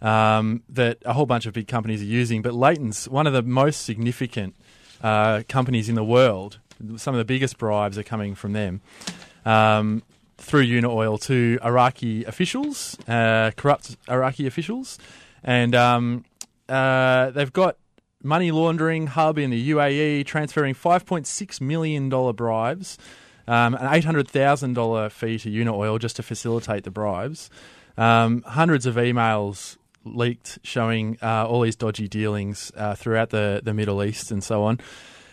um, 0.00 0.62
that 0.70 0.96
a 1.04 1.12
whole 1.12 1.26
bunch 1.26 1.44
of 1.44 1.52
big 1.52 1.68
companies 1.68 2.00
are 2.00 2.06
using, 2.06 2.40
but 2.40 2.54
Leighton's 2.54 3.06
one 3.06 3.26
of 3.26 3.34
the 3.34 3.42
most 3.42 3.84
significant 3.84 4.56
uh, 5.02 5.42
companies 5.50 5.90
in 5.90 5.96
the 5.96 6.04
world. 6.04 6.60
Some 6.96 7.14
of 7.14 7.18
the 7.18 7.26
biggest 7.26 7.58
bribes 7.58 7.98
are 7.98 8.02
coming 8.02 8.34
from 8.34 8.54
them. 8.54 8.80
Um, 9.44 10.02
through 10.38 10.64
Unaoil 10.64 11.20
to 11.24 11.58
Iraqi 11.62 12.24
officials, 12.24 12.96
uh, 13.06 13.50
corrupt 13.54 13.98
Iraqi 14.08 14.46
officials, 14.46 14.98
and 15.44 15.74
um, 15.74 16.24
uh, 16.70 17.32
they've 17.32 17.52
got 17.52 17.76
money 18.22 18.50
laundering 18.50 19.08
hub 19.08 19.38
in 19.38 19.50
the 19.50 19.70
UAE 19.70 20.26
transferring 20.26 20.74
five 20.74 21.06
point 21.06 21.26
six 21.26 21.60
million 21.60 22.08
dollar 22.08 22.32
bribes, 22.32 22.98
um, 23.46 23.74
an 23.74 23.92
eight 23.94 24.04
hundred 24.04 24.28
thousand 24.28 24.74
dollar 24.74 25.08
fee 25.08 25.38
to 25.38 25.50
Unaoil 25.50 25.98
just 25.98 26.16
to 26.16 26.22
facilitate 26.22 26.84
the 26.84 26.90
bribes, 26.90 27.50
um, 27.96 28.42
hundreds 28.42 28.86
of 28.86 28.96
emails 28.96 29.76
leaked 30.04 30.58
showing 30.62 31.18
uh, 31.22 31.46
all 31.46 31.60
these 31.60 31.76
dodgy 31.76 32.08
dealings 32.08 32.72
uh, 32.76 32.94
throughout 32.94 33.30
the 33.30 33.60
the 33.62 33.74
Middle 33.74 34.02
East 34.02 34.30
and 34.30 34.42
so 34.42 34.64
on. 34.64 34.80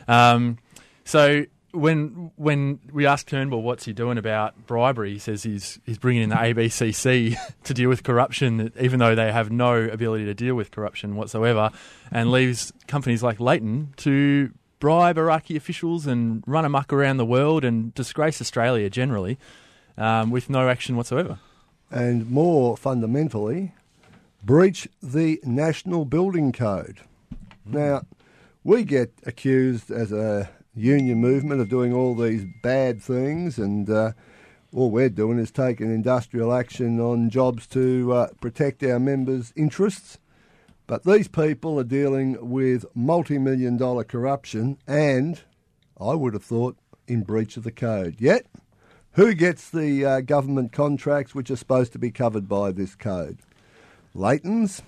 Um, 0.07 0.57
so 1.03 1.45
when 1.75 2.31
when 2.35 2.79
we 2.91 3.05
asked 3.05 3.27
Turnbull 3.27 3.61
what's 3.61 3.85
he 3.85 3.93
doing 3.93 4.17
about 4.17 4.65
bribery, 4.65 5.13
he 5.13 5.19
says 5.19 5.43
he's 5.43 5.79
he's 5.85 5.97
bringing 5.97 6.23
in 6.23 6.29
the 6.29 6.35
ABCC 6.35 7.37
to 7.63 7.73
deal 7.73 7.89
with 7.89 8.03
corruption, 8.03 8.71
even 8.79 8.99
though 8.99 9.15
they 9.15 9.31
have 9.31 9.51
no 9.51 9.83
ability 9.83 10.25
to 10.25 10.33
deal 10.33 10.55
with 10.55 10.71
corruption 10.71 11.15
whatsoever, 11.15 11.71
and 12.11 12.31
leaves 12.31 12.73
companies 12.87 13.21
like 13.21 13.39
Leighton 13.39 13.93
to 13.97 14.51
bribe 14.79 15.17
Iraqi 15.17 15.55
officials 15.55 16.05
and 16.05 16.43
run 16.47 16.65
amok 16.65 16.91
around 16.91 17.17
the 17.17 17.25
world 17.25 17.63
and 17.63 17.93
disgrace 17.93 18.41
Australia 18.41 18.89
generally, 18.89 19.37
um, 19.97 20.31
with 20.31 20.49
no 20.49 20.69
action 20.69 20.95
whatsoever. 20.95 21.39
And 21.91 22.29
more 22.29 22.75
fundamentally, 22.77 23.73
breach 24.43 24.87
the 25.01 25.39
National 25.43 26.05
Building 26.05 26.51
Code. 26.51 26.99
Now, 27.65 28.03
we 28.63 28.83
get 28.83 29.13
accused 29.25 29.91
as 29.91 30.11
a 30.11 30.49
union 30.75 31.19
movement 31.19 31.61
of 31.61 31.69
doing 31.69 31.93
all 31.93 32.15
these 32.15 32.45
bad 32.61 33.01
things, 33.01 33.57
and 33.57 33.89
uh, 33.89 34.11
all 34.73 34.91
we're 34.91 35.09
doing 35.09 35.39
is 35.39 35.51
taking 35.51 35.93
industrial 35.93 36.53
action 36.53 36.99
on 36.99 37.29
jobs 37.29 37.65
to 37.67 38.11
uh, 38.11 38.27
protect 38.41 38.83
our 38.83 38.99
members' 38.99 39.53
interests. 39.55 40.17
But 40.87 41.03
these 41.03 41.27
people 41.27 41.79
are 41.79 41.83
dealing 41.85 42.49
with 42.49 42.85
multi 42.93 43.37
million 43.37 43.77
dollar 43.77 44.03
corruption 44.03 44.77
and, 44.85 45.41
I 45.99 46.13
would 46.13 46.33
have 46.33 46.43
thought, 46.43 46.77
in 47.07 47.23
breach 47.23 47.57
of 47.57 47.63
the 47.63 47.71
code. 47.71 48.17
Yet, 48.19 48.45
who 49.13 49.33
gets 49.33 49.69
the 49.69 50.05
uh, 50.05 50.21
government 50.21 50.73
contracts 50.73 51.33
which 51.33 51.49
are 51.49 51.55
supposed 51.55 51.93
to 51.93 51.99
be 51.99 52.11
covered 52.11 52.47
by 52.47 52.71
this 52.71 52.95
code? 52.95 53.39
Leighton's 54.13 54.81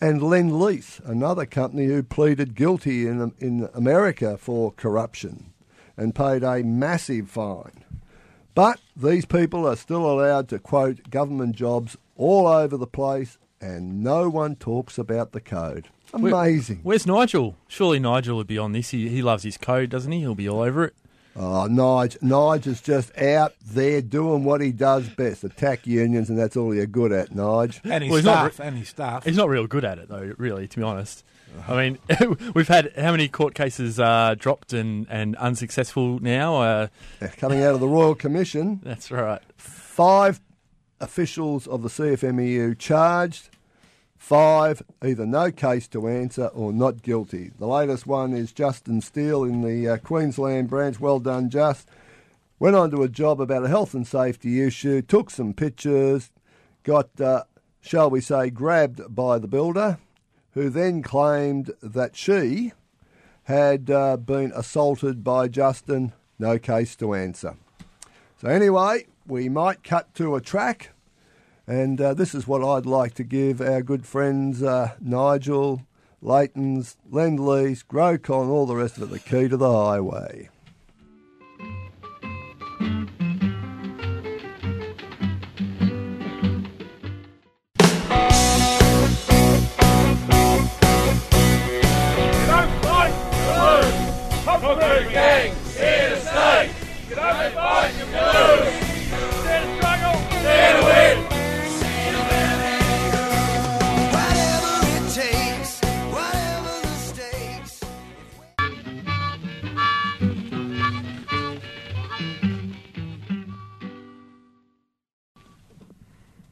and 0.00 0.22
Lend 0.22 0.60
Lease, 0.60 1.00
another 1.04 1.46
company 1.46 1.86
who 1.86 2.02
pleaded 2.02 2.54
guilty 2.54 3.06
in, 3.06 3.32
in 3.38 3.68
America 3.74 4.36
for 4.36 4.72
corruption 4.72 5.52
and 5.96 6.14
paid 6.14 6.42
a 6.42 6.62
massive 6.62 7.30
fine. 7.30 7.84
But 8.54 8.80
these 8.96 9.26
people 9.26 9.66
are 9.66 9.76
still 9.76 10.10
allowed 10.10 10.48
to 10.48 10.58
quote 10.58 11.10
government 11.10 11.56
jobs 11.56 11.96
all 12.16 12.46
over 12.46 12.76
the 12.76 12.86
place, 12.86 13.38
and 13.60 14.02
no 14.02 14.28
one 14.28 14.56
talks 14.56 14.98
about 14.98 15.32
the 15.32 15.40
code. 15.40 15.88
Amazing. 16.12 16.80
Where's 16.82 17.06
Nigel? 17.06 17.56
Surely 17.68 17.98
Nigel 17.98 18.36
would 18.36 18.46
be 18.46 18.58
on 18.58 18.72
this. 18.72 18.90
He, 18.90 19.08
he 19.08 19.22
loves 19.22 19.42
his 19.42 19.58
code, 19.58 19.90
doesn't 19.90 20.12
he? 20.12 20.20
He'll 20.20 20.34
be 20.34 20.48
all 20.48 20.60
over 20.60 20.84
it. 20.84 20.94
Oh, 21.38 21.66
Nige, 21.68 22.18
Nige 22.20 22.66
is 22.66 22.80
just 22.80 23.16
out 23.18 23.52
there 23.64 24.00
doing 24.00 24.42
what 24.44 24.62
he 24.62 24.72
does 24.72 25.06
best, 25.10 25.44
attack 25.44 25.86
unions, 25.86 26.30
and 26.30 26.38
that's 26.38 26.56
all 26.56 26.74
you're 26.74 26.86
good 26.86 27.12
at, 27.12 27.30
Nige. 27.30 27.80
And 27.84 28.02
his 28.04 28.10
Well, 28.10 28.16
he's 28.18 28.24
not 28.24 28.54
staff. 28.54 28.66
and 28.66 28.78
his 28.78 28.88
staff. 28.88 29.24
He's 29.24 29.36
not 29.36 29.48
real 29.50 29.66
good 29.66 29.84
at 29.84 29.98
it, 29.98 30.08
though, 30.08 30.32
really, 30.38 30.66
to 30.66 30.76
be 30.78 30.82
honest. 30.82 31.24
I 31.68 31.76
mean, 31.76 31.98
we've 32.54 32.68
had 32.68 32.92
how 32.96 33.10
many 33.12 33.28
court 33.28 33.54
cases 33.54 34.00
uh, 34.00 34.34
dropped 34.38 34.72
and, 34.72 35.06
and 35.10 35.36
unsuccessful 35.36 36.18
now? 36.20 36.56
Uh, 36.62 36.88
Coming 37.36 37.62
out 37.62 37.74
of 37.74 37.80
the 37.80 37.88
Royal 37.88 38.14
Commission, 38.14 38.80
that's 38.84 39.10
right. 39.10 39.42
five 39.56 40.40
officials 41.00 41.66
of 41.66 41.82
the 41.82 41.88
CFMEU 41.90 42.78
charged, 42.78 43.50
five 44.18 44.82
either 45.02 45.26
no 45.26 45.50
case 45.50 45.88
to 45.88 46.08
answer 46.08 46.46
or 46.46 46.72
not 46.72 47.02
guilty. 47.02 47.52
The 47.58 47.66
latest 47.66 48.06
one 48.06 48.32
is 48.32 48.52
Justin 48.52 49.00
Steele 49.00 49.44
in 49.44 49.62
the 49.62 49.88
uh, 49.88 49.96
Queensland 49.98 50.68
branch. 50.68 51.00
Well 51.00 51.20
done, 51.20 51.50
Just. 51.50 51.88
Went 52.58 52.74
on 52.74 52.90
to 52.90 53.02
a 53.02 53.08
job 53.08 53.40
about 53.40 53.66
a 53.66 53.68
health 53.68 53.92
and 53.92 54.06
safety 54.06 54.62
issue, 54.62 55.02
took 55.02 55.30
some 55.30 55.52
pictures, 55.52 56.30
got, 56.84 57.20
uh, 57.20 57.44
shall 57.82 58.08
we 58.08 58.22
say, 58.22 58.48
grabbed 58.48 59.14
by 59.14 59.38
the 59.38 59.46
builder, 59.46 59.98
who 60.52 60.70
then 60.70 61.02
claimed 61.02 61.72
that 61.82 62.16
she 62.16 62.72
had 63.44 63.90
uh, 63.90 64.16
been 64.16 64.52
assaulted 64.56 65.22
by 65.22 65.48
Justin. 65.48 66.14
No 66.38 66.58
case 66.58 66.96
to 66.96 67.12
answer. 67.12 67.56
So, 68.40 68.48
anyway, 68.48 69.06
we 69.26 69.50
might 69.50 69.84
cut 69.84 70.14
to 70.14 70.34
a 70.34 70.40
track, 70.40 70.92
and 71.66 72.00
uh, 72.00 72.14
this 72.14 72.34
is 72.34 72.46
what 72.46 72.64
I'd 72.64 72.86
like 72.86 73.14
to 73.14 73.24
give 73.24 73.60
our 73.60 73.82
good 73.82 74.06
friends 74.06 74.62
uh, 74.62 74.92
Nigel, 75.00 75.82
Leighton's, 76.22 76.96
Lend 77.10 77.40
Lease, 77.40 77.82
Grocon, 77.82 78.48
all 78.48 78.66
the 78.66 78.76
rest 78.76 78.96
of 78.96 79.04
it 79.04 79.10
the 79.10 79.18
key 79.18 79.48
to 79.48 79.56
the 79.56 79.72
highway. 79.72 80.48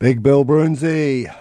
Big 0.05 0.23
Bill 0.23 0.45
Broonzy, 0.45 1.35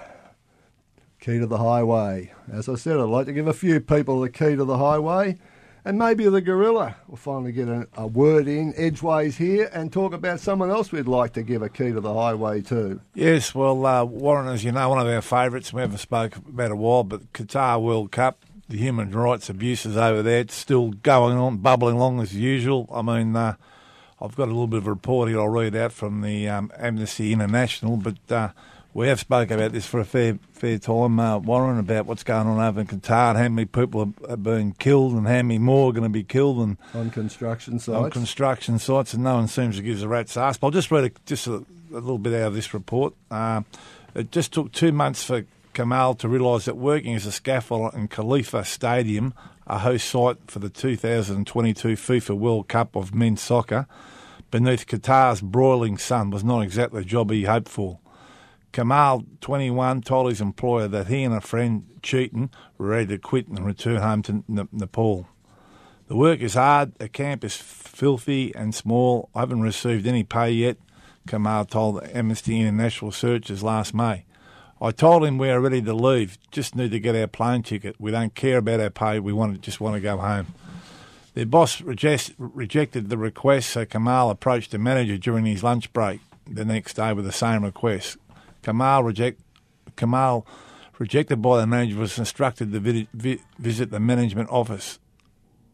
key 1.20 1.38
to 1.38 1.46
the 1.46 1.58
highway. 1.58 2.32
As 2.50 2.70
I 2.70 2.76
said, 2.76 2.98
I'd 2.98 3.10
like 3.10 3.26
to 3.26 3.34
give 3.34 3.46
a 3.46 3.54
few 3.54 3.82
people 3.82 4.22
the 4.22 4.30
key 4.30 4.56
to 4.56 4.64
the 4.64 4.78
highway, 4.78 5.38
and 5.84 6.00
maybe 6.00 6.30
the 6.30 6.40
gorilla 6.40 6.96
will 7.10 7.18
finally 7.18 7.52
get 7.52 7.68
a, 7.68 7.90
a 7.98 8.08
word 8.08 8.48
in 8.48 8.74
edgeways 8.78 9.36
here 9.36 9.70
and 9.74 9.92
talk 9.92 10.14
about 10.14 10.40
someone 10.40 10.70
else 10.72 10.94
we'd 10.94 11.10
like 11.10 11.34
to 11.34 11.44
give 11.44 11.62
a 11.62 11.68
key 11.68 11.92
to 11.92 12.00
the 12.00 12.14
highway 12.14 12.62
to. 12.62 13.02
Yes, 13.14 13.54
well, 13.54 13.86
uh, 13.86 14.06
Warren, 14.06 14.48
as 14.48 14.64
you 14.64 14.72
know, 14.72 14.88
one 14.88 15.06
of 15.06 15.14
our 15.14 15.22
favourites, 15.22 15.74
we 15.74 15.82
haven't 15.82 15.98
spoke 15.98 16.38
about 16.38 16.72
a 16.72 16.78
while, 16.78 17.04
but 17.04 17.34
Qatar 17.34 17.82
World 17.82 18.14
Cup, 18.14 18.46
the 18.70 18.78
human 18.78 19.12
rights 19.12 19.50
abuses 19.50 19.98
over 19.98 20.24
there, 20.24 20.40
it's 20.40 20.56
still 20.56 20.92
going 20.92 21.38
on, 21.38 21.58
bubbling 21.58 21.98
along 21.98 22.22
as 22.22 22.34
usual. 22.34 22.88
I 22.94 23.02
mean, 23.02 23.36
uh, 23.36 23.56
I've 24.24 24.38
got 24.38 24.46
a 24.46 24.52
little 24.54 24.68
bit 24.68 24.78
of 24.78 24.88
a 24.88 24.92
report 24.92 25.28
here 25.28 25.40
I'll 25.40 25.50
read 25.50 25.76
out 25.76 25.92
from 25.92 26.22
the 26.22 26.48
um, 26.48 26.72
Amnesty 26.78 27.34
International, 27.34 27.98
but 27.98 28.32
uh, 28.32 28.50
we 28.94 29.10
have 29.10 29.20
spoke 29.20 29.52
about 29.52 29.74
this 29.74 29.86
for 29.86 30.00
a 30.00 30.06
fair 30.06 30.40
fair 30.54 30.78
time, 30.78 31.20
uh, 31.20 31.40
Warren, 31.40 31.78
about 31.78 32.06
what's 32.06 32.24
going 32.24 32.48
on 32.48 32.58
over 32.58 32.80
in 32.80 32.88
Qatar, 32.88 33.32
and 33.32 33.38
how 33.38 33.50
many 33.50 33.66
people 33.66 34.14
are, 34.26 34.32
are 34.32 34.38
being 34.38 34.76
killed 34.80 35.12
and 35.12 35.28
how 35.28 35.42
many 35.42 35.58
more 35.58 35.90
are 35.90 35.94
going 35.94 36.04
to 36.04 36.10
be 36.10 36.24
killed 36.24 36.60
and 36.60 36.78
On 36.94 37.10
construction 37.12 37.80
sites. 37.80 37.98
on 37.98 38.12
construction 38.12 38.80
sites, 38.80 39.14
and 39.14 39.26
no 39.26 39.36
one 39.36 39.50
seems 39.50 39.76
to 39.76 39.82
give 39.82 40.02
a 40.02 40.08
rat's 40.08 40.38
ass. 40.38 40.56
But 40.56 40.68
I'll 40.68 40.72
just 40.72 40.90
read 40.90 41.04
a, 41.04 41.12
just 41.26 41.48
a, 41.48 41.56
a 41.92 42.00
little 42.00 42.18
bit 42.18 42.34
out 42.34 42.48
of 42.48 42.54
this 42.54 42.74
report. 42.74 43.14
Uh, 43.30 43.64
it 44.16 44.32
just 44.32 44.54
took 44.54 44.72
two 44.72 44.94
months 44.94 45.26
for 45.26 45.44
Kamal 45.74 46.16
to 46.16 46.30
realise 46.30 46.64
that 46.64 46.78
working 46.78 47.14
as 47.14 47.26
a 47.26 47.30
scaffolder 47.30 47.94
in 47.94 48.08
Khalifa 48.08 48.64
Stadium, 48.64 49.34
a 49.68 49.80
host 49.80 50.08
site 50.10 50.38
for 50.48 50.60
the 50.60 50.70
2022 50.70 51.90
FIFA 51.90 52.38
World 52.38 52.70
Cup 52.70 52.96
of 52.96 53.14
men's 53.14 53.42
soccer, 53.42 53.86
beneath 54.54 54.86
Qatar's 54.86 55.42
broiling 55.42 55.98
sun 55.98 56.30
was 56.30 56.44
not 56.44 56.60
exactly 56.60 57.02
the 57.02 57.10
job 57.10 57.32
he 57.32 57.46
hoped 57.46 57.68
for. 57.68 57.98
Kamal, 58.72 59.24
21, 59.42 60.02
told 60.02 60.30
his 60.30 60.42
employer 60.42 60.88
that 60.90 61.08
he 61.08 61.24
and 61.24 61.34
a 61.34 61.42
friend, 61.42 61.88
Cheaton, 62.04 62.52
were 62.78 62.90
ready 62.90 63.08
to 63.08 63.18
quit 63.18 63.48
and 63.48 63.66
return 63.66 63.98
home 63.98 64.22
to 64.22 64.44
N- 64.48 64.70
Nepal. 64.72 65.28
The 66.08 66.16
work 66.16 66.40
is 66.42 66.54
hard, 66.54 66.94
the 67.00 67.10
camp 67.10 67.44
is 67.44 67.56
filthy 67.56 68.54
and 68.54 68.76
small. 68.76 69.32
I 69.34 69.40
haven't 69.40 69.62
received 69.62 70.06
any 70.06 70.24
pay 70.24 70.52
yet. 70.52 70.78
Kamal 71.28 71.66
told 71.66 72.04
Amnesty 72.04 72.62
International 72.62 73.12
searchers 73.12 73.64
last 73.64 73.96
May. 73.96 74.24
I 74.80 74.92
told 74.92 75.26
him 75.26 75.40
we 75.40 75.50
are 75.50 75.60
ready 75.60 75.82
to 75.82 75.96
leave, 75.96 76.38
just 76.52 76.76
need 76.76 76.92
to 76.92 77.00
get 77.00 77.16
our 77.16 77.26
plane 77.26 77.64
ticket. 77.64 77.96
We 77.98 78.12
don't 78.12 78.36
care 78.36 78.60
about 78.60 78.82
our 78.82 78.92
pay, 78.92 79.20
we 79.20 79.34
want 79.34 79.56
to, 79.56 79.60
just 79.60 79.82
want 79.82 79.96
to 79.96 80.00
go 80.00 80.18
home. 80.18 80.54
Their 81.34 81.46
boss 81.46 81.82
reject, 81.82 82.36
rejected 82.38 83.10
the 83.10 83.18
request, 83.18 83.72
so 83.72 83.86
Kamal 83.86 84.30
approached 84.30 84.72
the 84.72 84.78
manager 84.78 85.18
during 85.18 85.46
his 85.46 85.64
lunch 85.64 85.92
break 85.92 86.22
the 86.50 86.66
next 86.66 86.96
day 86.96 87.14
with 87.14 87.26
the 87.26 87.32
same 87.32 87.64
request. 87.64 88.18
Kamal, 88.62 89.04
reject, 89.04 89.42
Kamal 89.96 90.46
rejected 91.00 91.42
by 91.42 91.60
the 91.60 91.68
manager, 91.68 91.98
was 92.00 92.20
instructed 92.20 92.72
to 92.72 92.80
vi- 92.80 93.08
vi- 93.14 93.42
visit 93.58 93.90
the 93.90 94.00
management 94.00 94.50
office 94.50 95.00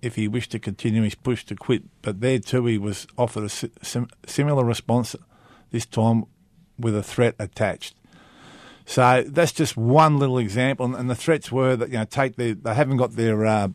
if 0.01 0.15
he 0.15 0.27
wished 0.29 0.51
to 0.51 0.59
continue 0.59 1.03
his 1.03 1.15
push 1.15 1.43
to 1.45 1.55
quit. 1.55 1.83
But 2.01 2.21
there 2.21 2.39
too, 2.39 2.65
he 2.65 2.77
was 2.77 3.05
offered 3.17 3.43
a 3.43 3.49
sim- 3.49 4.07
similar 4.25 4.63
response, 4.63 5.15
this 5.71 5.85
time 5.85 6.23
with 6.77 6.95
a 6.95 7.03
threat 7.03 7.35
attached. 7.37 7.95
So 8.85 9.23
that's 9.27 9.51
just 9.51 9.77
one 9.77 10.17
little 10.17 10.39
example, 10.39 10.85
and, 10.85 10.95
and 10.95 11.09
the 11.09 11.15
threats 11.15 11.51
were 11.51 11.75
that 11.75 11.89
you 11.89 11.97
know 11.97 12.05
take 12.05 12.37
their 12.37 12.55
they 12.55 12.73
haven't 12.73 12.97
got 12.97 13.11
their 13.11 13.45
uh, 13.45 13.67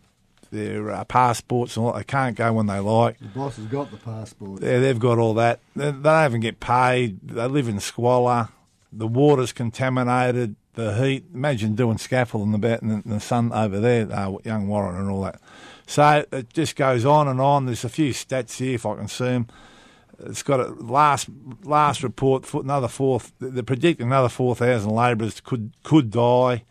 their 0.54 0.90
uh, 0.90 1.04
passports 1.04 1.76
and 1.76 1.84
all, 1.84 1.92
they 1.92 2.04
can't 2.04 2.36
go 2.36 2.52
when 2.52 2.66
they 2.66 2.78
like. 2.78 3.18
The 3.18 3.26
boss 3.26 3.56
has 3.56 3.66
got 3.66 3.90
the 3.90 3.98
passport. 3.98 4.62
Yeah, 4.62 4.78
they've 4.78 4.98
got 4.98 5.18
all 5.18 5.34
that. 5.34 5.60
They, 5.76 5.90
they 5.90 6.02
don't 6.02 6.24
even 6.24 6.40
get 6.40 6.60
paid. 6.60 7.20
They 7.28 7.46
live 7.46 7.68
in 7.68 7.80
squalor. 7.80 8.48
The 8.92 9.06
water's 9.06 9.52
contaminated. 9.52 10.56
The 10.74 10.94
heat. 10.96 11.24
Imagine 11.34 11.74
doing 11.74 11.98
scaffolding 11.98 12.54
about 12.54 12.82
in 12.82 12.88
the, 12.88 12.94
in 12.94 13.10
the 13.10 13.20
sun 13.20 13.52
over 13.52 13.78
there, 13.78 14.10
uh, 14.10 14.36
young 14.44 14.66
Warren 14.66 14.96
and 14.96 15.10
all 15.10 15.22
that. 15.22 15.40
So 15.86 16.24
it 16.32 16.52
just 16.52 16.76
goes 16.76 17.04
on 17.04 17.28
and 17.28 17.40
on. 17.40 17.66
There's 17.66 17.84
a 17.84 17.88
few 17.88 18.12
stats 18.12 18.56
here 18.56 18.74
if 18.74 18.86
I 18.86 18.96
can 18.96 19.08
see 19.08 19.24
them. 19.24 19.48
It's 20.20 20.42
got 20.42 20.60
a 20.60 20.68
last 20.68 21.28
last 21.64 22.02
report. 22.02 22.52
Another 22.54 22.88
fourth. 22.88 23.32
They're 23.40 23.62
predicting 23.62 24.06
another 24.06 24.28
four 24.28 24.54
thousand 24.54 24.90
labourers 24.92 25.40
could 25.40 25.72
could 25.82 26.10
die. 26.10 26.64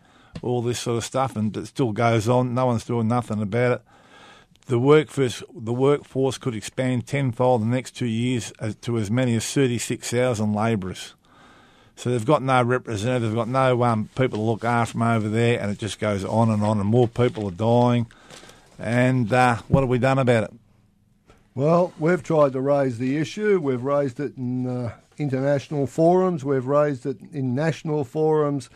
All 0.44 0.62
this 0.62 0.78
sort 0.78 0.98
of 0.98 1.04
stuff, 1.04 1.36
and 1.36 1.56
it 1.56 1.66
still 1.66 1.92
goes 1.92 2.28
on. 2.28 2.54
No 2.54 2.66
one's 2.66 2.84
doing 2.84 3.08
nothing 3.08 3.40
about 3.42 3.72
it 3.72 3.82
the 4.66 4.78
workforce 4.78 5.42
the 5.54 5.72
workforce 5.72 6.38
could 6.38 6.54
expand 6.54 7.06
tenfold 7.06 7.62
in 7.62 7.70
the 7.70 7.76
next 7.76 7.92
two 7.92 8.06
years 8.06 8.52
to 8.80 8.98
as 8.98 9.10
many 9.10 9.34
as 9.34 9.50
thirty 9.50 9.78
six 9.78 10.10
thousand 10.10 10.54
labourers. 10.54 11.14
So 11.96 12.10
they've 12.10 12.24
got 12.24 12.42
no 12.42 12.62
representative, 12.62 13.22
they've 13.22 13.36
got 13.36 13.48
no 13.48 13.84
um, 13.84 14.08
people 14.16 14.38
to 14.38 14.42
look 14.42 14.64
after 14.64 14.94
them 14.94 15.02
over 15.02 15.28
there, 15.28 15.60
and 15.60 15.70
it 15.70 15.78
just 15.78 16.00
goes 16.00 16.24
on 16.24 16.50
and 16.50 16.62
on, 16.62 16.80
and 16.80 16.88
more 16.88 17.06
people 17.06 17.46
are 17.46 17.52
dying. 17.52 18.06
And 18.80 19.32
uh, 19.32 19.58
what 19.68 19.82
have 19.82 19.88
we 19.88 19.98
done 19.98 20.18
about 20.18 20.44
it? 20.44 20.52
Well, 21.54 21.92
we've 22.00 22.22
tried 22.22 22.52
to 22.54 22.60
raise 22.60 22.98
the 22.98 23.16
issue. 23.16 23.60
We've 23.60 23.84
raised 23.84 24.18
it 24.18 24.36
in 24.36 24.66
uh, 24.66 24.92
international 25.18 25.86
forums. 25.86 26.44
We've 26.44 26.66
raised 26.66 27.06
it 27.06 27.18
in 27.32 27.54
national 27.54 28.02
forums. 28.02 28.70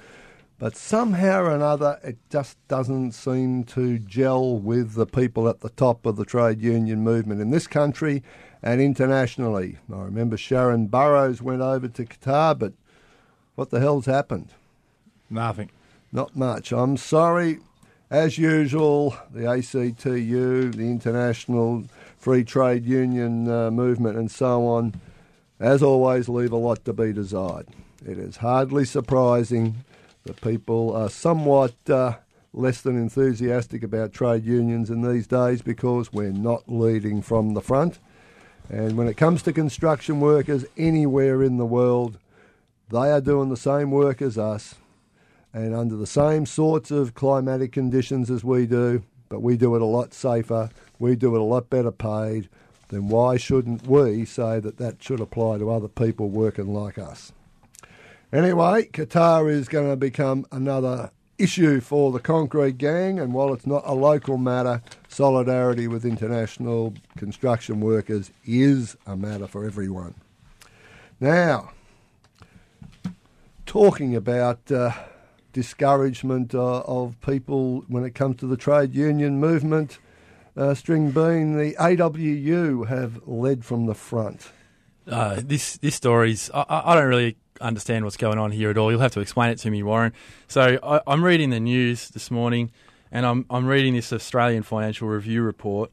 But 0.59 0.77
somehow 0.77 1.43
or 1.43 1.51
another, 1.51 2.01
it 2.03 2.19
just 2.31 2.57
doesn't 2.67 3.13
seem 3.13 3.63
to 3.65 3.99
gel 4.01 4.59
with 4.59 4.95
the 4.95 5.07
people 5.07 5.49
at 5.49 5.61
the 5.61 5.69
top 5.71 6.05
of 6.05 6.17
the 6.17 6.25
trade 6.25 6.61
union 6.61 7.03
movement 7.03 7.41
in 7.41 7.51
this 7.51 7.69
country 7.69 8.25
and 8.61 8.81
internationally. 8.81 9.79
I 9.93 10.01
remember 10.01 10.37
Sharan 10.37 10.91
Burrows 10.91 11.41
went 11.41 11.63
over 11.63 11.87
to 11.87 12.05
Qatar, 12.05 12.59
but 12.59 12.73
what 13.55 13.71
the 13.71 13.79
hell's 13.79 14.07
happened? 14.07 14.49
Nothing. 15.31 15.71
Not 16.11 16.35
much. 16.35 16.73
I'm 16.73 16.97
sorry. 16.97 17.61
As 18.11 18.37
usual, 18.37 19.17
the 19.33 19.47
ACTU, 19.47 20.73
the 20.73 20.91
International 20.91 21.85
Free 22.19 22.43
Trade 22.43 22.85
Union 22.85 23.49
uh, 23.49 23.71
movement, 23.71 24.17
and 24.17 24.31
so 24.31 24.67
on, 24.67 24.95
as 25.61 25.83
always, 25.83 26.29
leave 26.29 26.51
a 26.51 26.57
lot 26.57 26.85
to 26.87 26.93
be 26.93 27.13
desired. 27.13 27.69
It 28.05 28.19
is 28.19 28.39
hardly 28.39 28.87
surprising 28.87 29.85
that 30.29 30.41
people 30.41 30.95
are 30.95 31.11
somewhat 31.11 31.75
uh, 31.91 32.15
less 32.53 32.81
than 32.81 32.97
enthusiastic 32.97 33.83
about 33.83 34.13
trade 34.13 34.45
unions 34.45 34.91
in 34.91 35.03
these 35.03 35.27
days 35.27 35.61
because 35.61 36.13
we're 36.13 36.31
not 36.31 36.63
leading 36.69 37.21
from 37.21 37.55
the 37.55 37.61
front. 37.61 37.99
And 38.71 38.97
when 38.97 39.09
it 39.09 39.17
comes 39.17 39.43
to 39.43 39.53
construction 39.53 40.21
workers 40.21 40.65
anywhere 40.77 41.43
in 41.43 41.57
the 41.57 41.67
world, 41.67 42.19
they 42.91 43.11
are 43.11 43.21
doing 43.21 43.49
the 43.49 43.57
same 43.57 43.91
work 43.91 44.23
as 44.23 44.39
us 44.39 44.77
and 45.53 45.75
under 45.75 45.97
the 45.97 46.07
same 46.07 46.47
sorts 46.47 46.91
of 46.91 47.15
climatic 47.15 47.73
conditions 47.73 48.31
as 48.31 48.45
we 48.45 48.67
do, 48.67 49.03
but 49.29 49.41
we 49.41 49.57
do 49.57 49.75
it 49.75 49.83
a 49.83 49.87
lot 49.87 50.13
safer, 50.13 50.71
we 50.99 51.17
do 51.17 51.35
it 51.35 51.41
a 51.41 51.45
lot 51.45 51.71
better 51.71 51.91
paid, 51.91 52.49
then 52.89 53.09
why 53.09 53.37
shouldn't 53.37 53.87
we 53.87 54.25
say 54.25 54.61
that 54.61 54.77
that 54.77 55.03
should 55.03 55.21
apply 55.21 55.59
to 55.59 55.71
other 55.71 55.89
people 55.89 56.29
working 56.29 56.73
like 56.73 56.99
us? 56.99 57.33
Anyway, 58.31 58.85
Qatar 58.93 59.51
is 59.51 59.69
going 59.69 59.89
to 59.89 59.97
become 59.97 60.47
another 60.53 61.11
issue 61.39 61.81
for 61.81 62.13
the 62.13 62.19
concrete 62.19 62.77
gang, 62.77 63.19
and 63.19 63.33
while 63.33 63.55
it's 63.55 63.67
not 63.67 63.83
a 63.87 63.95
local 63.95 64.37
matter, 64.37 64.83
solidarity 65.09 65.89
with 65.89 66.05
international 66.05 66.93
construction 67.17 67.81
workers 67.81 68.31
is 68.45 68.99
a 69.07 69.17
matter 69.17 69.47
for 69.47 69.65
everyone. 69.65 70.15
Now, 71.21 71.71
talking 73.65 74.15
about 74.15 74.71
uh, 74.71 74.93
discouragement 75.55 76.55
uh, 76.55 76.81
of 76.81 77.19
people 77.23 77.85
when 77.89 78.05
it 78.05 78.15
comes 78.15 78.37
to 78.41 78.47
the 78.47 78.59
trade 78.59 78.95
union 78.95 79.41
movement, 79.41 79.99
uh, 80.55 80.75
String 80.75 81.13
Bean, 81.13 81.57
the 81.57 81.75
AWU 81.81 82.89
have 82.89 83.27
led 83.27 83.65
from 83.65 83.87
the 83.87 83.95
front. 83.95 84.51
Uh, 85.07 85.41
this 85.43 85.79
this 85.79 85.95
story's 85.95 86.51
I, 86.53 86.67
I 86.69 86.93
I 86.93 86.95
don't 86.95 87.09
really 87.09 87.37
understand 87.61 88.05
what's 88.05 88.17
going 88.17 88.39
on 88.39 88.53
here 88.53 88.71
at 88.71 88.79
all. 88.79 88.91
You'll 88.91 89.01
have 89.01 89.13
to 89.13 89.21
explain 89.21 89.51
it 89.51 89.59
to 89.59 89.71
me, 89.71 89.83
Warren. 89.83 90.13
So 90.47 90.79
I, 90.83 91.01
I'm 91.07 91.25
reading 91.25 91.51
the 91.51 91.61
news 91.61 92.09
this 92.11 92.31
morning, 92.31 92.71
and 93.11 93.25
I'm 93.27 93.47
I'm 93.51 93.67
reading 93.67 93.95
this 93.95 94.13
Australian 94.13 94.63
Financial 94.63 95.09
Review 95.09 95.43
report, 95.43 95.91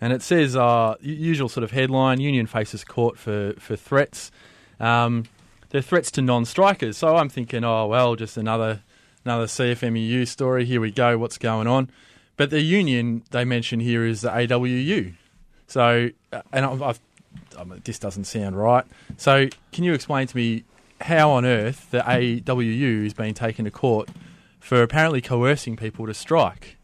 and 0.00 0.12
it 0.12 0.22
says 0.22 0.56
uh, 0.56 0.94
usual 1.00 1.48
sort 1.48 1.64
of 1.64 1.70
headline: 1.70 2.20
Union 2.20 2.46
faces 2.46 2.84
court 2.84 3.18
for 3.18 3.54
for 3.58 3.76
threats. 3.76 4.30
Um, 4.80 5.24
they're 5.70 5.82
threats 5.82 6.10
to 6.12 6.22
non-strikers. 6.22 6.96
So 6.96 7.16
I'm 7.16 7.28
thinking, 7.28 7.64
oh 7.64 7.86
well, 7.86 8.16
just 8.16 8.36
another 8.36 8.82
another 9.24 9.46
CFMEU 9.46 10.26
story. 10.26 10.64
Here 10.64 10.80
we 10.80 10.90
go. 10.90 11.18
What's 11.18 11.38
going 11.38 11.66
on? 11.66 11.90
But 12.36 12.50
the 12.50 12.60
union 12.60 13.24
they 13.30 13.44
mention 13.44 13.80
here 13.80 14.06
is 14.06 14.22
the 14.22 14.30
AWU. 14.30 15.14
So, 15.66 16.08
uh, 16.32 16.42
and 16.52 16.64
I've, 16.64 16.80
I've 16.80 17.00
mean, 17.64 17.80
this 17.84 17.98
doesn't 17.98 18.24
sound 18.24 18.56
right. 18.56 18.84
So, 19.16 19.48
can 19.72 19.84
you 19.84 19.92
explain 19.92 20.26
to 20.26 20.36
me 20.36 20.64
how 21.00 21.30
on 21.30 21.44
earth 21.44 21.90
the 21.90 22.00
AWU 22.00 23.06
is 23.06 23.14
being 23.14 23.34
taken 23.34 23.64
to 23.64 23.70
court 23.70 24.08
for 24.60 24.82
apparently 24.82 25.20
coercing 25.20 25.76
people 25.76 26.06
to 26.06 26.14
strike? 26.14 26.76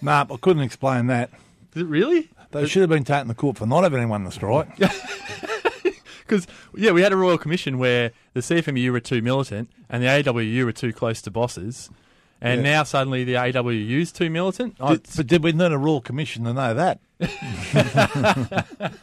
Nah, 0.00 0.24
I 0.30 0.36
couldn't 0.36 0.62
explain 0.62 1.06
that. 1.08 1.30
Is 1.74 1.82
it 1.82 1.86
really? 1.86 2.30
They 2.50 2.66
should 2.66 2.80
have 2.80 2.88
been 2.90 3.04
taken 3.04 3.28
to 3.28 3.34
court 3.34 3.58
for 3.58 3.66
not 3.66 3.82
having 3.82 3.98
anyone 4.00 4.24
to 4.24 4.30
strike. 4.30 4.68
Because 6.28 6.46
yeah, 6.76 6.90
we 6.92 7.00
had 7.00 7.10
a 7.14 7.16
royal 7.16 7.38
commission 7.38 7.78
where 7.78 8.12
the 8.34 8.40
CFMU 8.40 8.92
were 8.92 9.00
too 9.00 9.22
militant 9.22 9.70
and 9.88 10.02
the 10.02 10.08
AWU 10.08 10.66
were 10.66 10.72
too 10.72 10.92
close 10.92 11.22
to 11.22 11.30
bosses, 11.30 11.88
and 12.42 12.62
Yeah. 12.62 12.70
now 12.70 12.82
suddenly 12.82 13.24
the 13.24 13.32
AWU 13.36 14.02
is 14.02 14.12
too 14.12 14.28
militant. 14.28 14.76
Did- 14.76 15.06
but 15.16 15.26
did 15.26 15.42
we 15.42 15.52
need 15.52 15.72
a 15.72 15.78
royal 15.78 16.02
commission 16.02 16.44
to 16.44 16.52
know 16.52 16.74
that? 16.74 17.00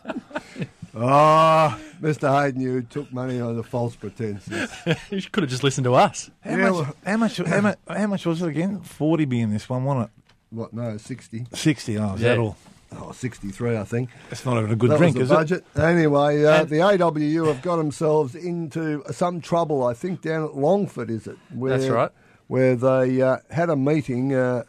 Oh, 0.97 1.77
Mr. 2.01 2.29
Heydon, 2.29 2.61
you 2.61 2.81
took 2.81 3.11
money 3.11 3.39
on 3.41 3.57
the 3.57 3.63
false 3.63 3.95
pretences. 3.95 4.71
you 5.11 5.21
could 5.29 5.43
have 5.43 5.49
just 5.49 5.63
listened 5.63 5.83
to 5.85 5.93
us. 5.93 6.31
How, 6.41 6.51
Yeah, 6.51 6.57
much, 6.57 6.71
well- 6.73 6.95
how 7.05 7.17
much? 7.17 7.37
How 7.37 7.61
much? 7.61 7.77
How 7.87 8.07
much 8.07 8.25
was 8.25 8.41
it 8.41 8.47
again? 8.47 8.79
Forty 8.81 9.25
being 9.25 9.49
this 9.49 9.67
one, 9.67 9.83
wasn't 9.83 10.05
it? 10.05 10.11
What, 10.51 10.73
no, 10.73 10.95
60. 10.95 11.47
Sixty. 11.53 11.97
Oh, 11.97 12.13
is 12.13 12.21
Yeah. 12.21 12.29
that 12.29 12.39
all? 12.39 12.55
Oh, 12.97 13.11
63, 13.11 13.75
I 13.77 13.83
think. 13.83 14.09
That's 14.29 14.45
not 14.45 14.57
even 14.57 14.71
a 14.71 14.75
good 14.77 14.91
that 14.91 14.99
drink, 14.99 15.15
was 15.17 15.23
is 15.23 15.29
the 15.29 15.35
it? 15.35 15.37
budget. 15.37 15.65
Anyway, 15.75 16.45
uh, 16.45 16.61
And- 16.61 16.69
the 16.69 16.77
AWU 16.77 17.47
have 17.47 17.61
got 17.61 17.75
themselves 17.75 18.35
into 18.35 19.03
some 19.11 19.41
trouble, 19.41 19.83
I 19.83 19.93
think, 19.93 20.21
down 20.21 20.45
at 20.45 20.55
Longford, 20.55 21.09
is 21.09 21.27
it? 21.27 21.35
Where, 21.53 21.77
That's 21.77 21.89
right. 21.91 22.11
Where 22.47 22.75
they 22.77 23.21
uh, 23.21 23.37
had 23.49 23.69
a 23.69 23.75
meeting 23.75 24.33
uh, 24.33 24.63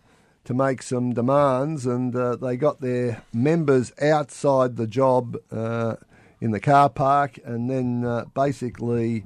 to 0.45 0.55
make 0.55 0.83
some 0.83 1.13
demands 1.13 1.87
and 1.87 2.17
uh, 2.17 2.35
they 2.35 2.57
got 2.57 2.81
their 2.81 3.23
members 3.33 3.93
outside 4.03 4.77
the 4.77 4.87
job 4.89 5.37
uh, 5.53 5.95
in 6.41 6.51
the 6.51 6.61
car 6.61 6.89
park 6.91 7.39
and 7.45 7.71
then 7.71 8.05
uh, 8.05 8.25
basically 8.35 9.25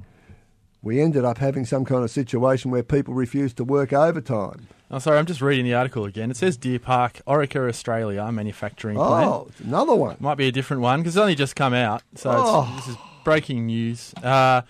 we 0.81 0.99
ended 0.99 1.23
up 1.25 1.37
having 1.37 1.65
some 1.65 1.85
kind 1.85 2.03
of 2.03 2.09
situation 2.09 2.71
where 2.71 2.81
people 2.83 3.13
refused 3.13 3.57
to 3.57 3.63
work 3.63 3.93
overtime. 3.93 4.67
Oh, 4.89 4.99
sorry, 4.99 5.19
I'm 5.19 5.25
just 5.25 5.41
reading 5.41 5.63
the 5.65 5.73
article 5.73 6.05
again. 6.05 6.31
It 6.31 6.37
says 6.37 6.57
Deer 6.57 6.79
Park, 6.79 7.21
Orica 7.27 7.69
Australia 7.69 8.29
manufacturing 8.31 8.97
plant. 8.97 9.29
Oh, 9.29 9.45
it's 9.49 9.59
another 9.61 9.95
one. 9.95 10.17
Might 10.19 10.35
be 10.35 10.47
a 10.47 10.51
different 10.51 10.81
one 10.81 10.99
because 11.01 11.15
it's 11.15 11.21
only 11.21 11.35
just 11.35 11.55
come 11.55 11.73
out. 11.73 12.01
So 12.15 12.31
Oh. 12.33 12.73
it's, 12.77 12.87
this 12.87 12.95
is 12.95 13.01
breaking 13.23 13.67
news. 13.67 14.13
Uh, 14.15 14.63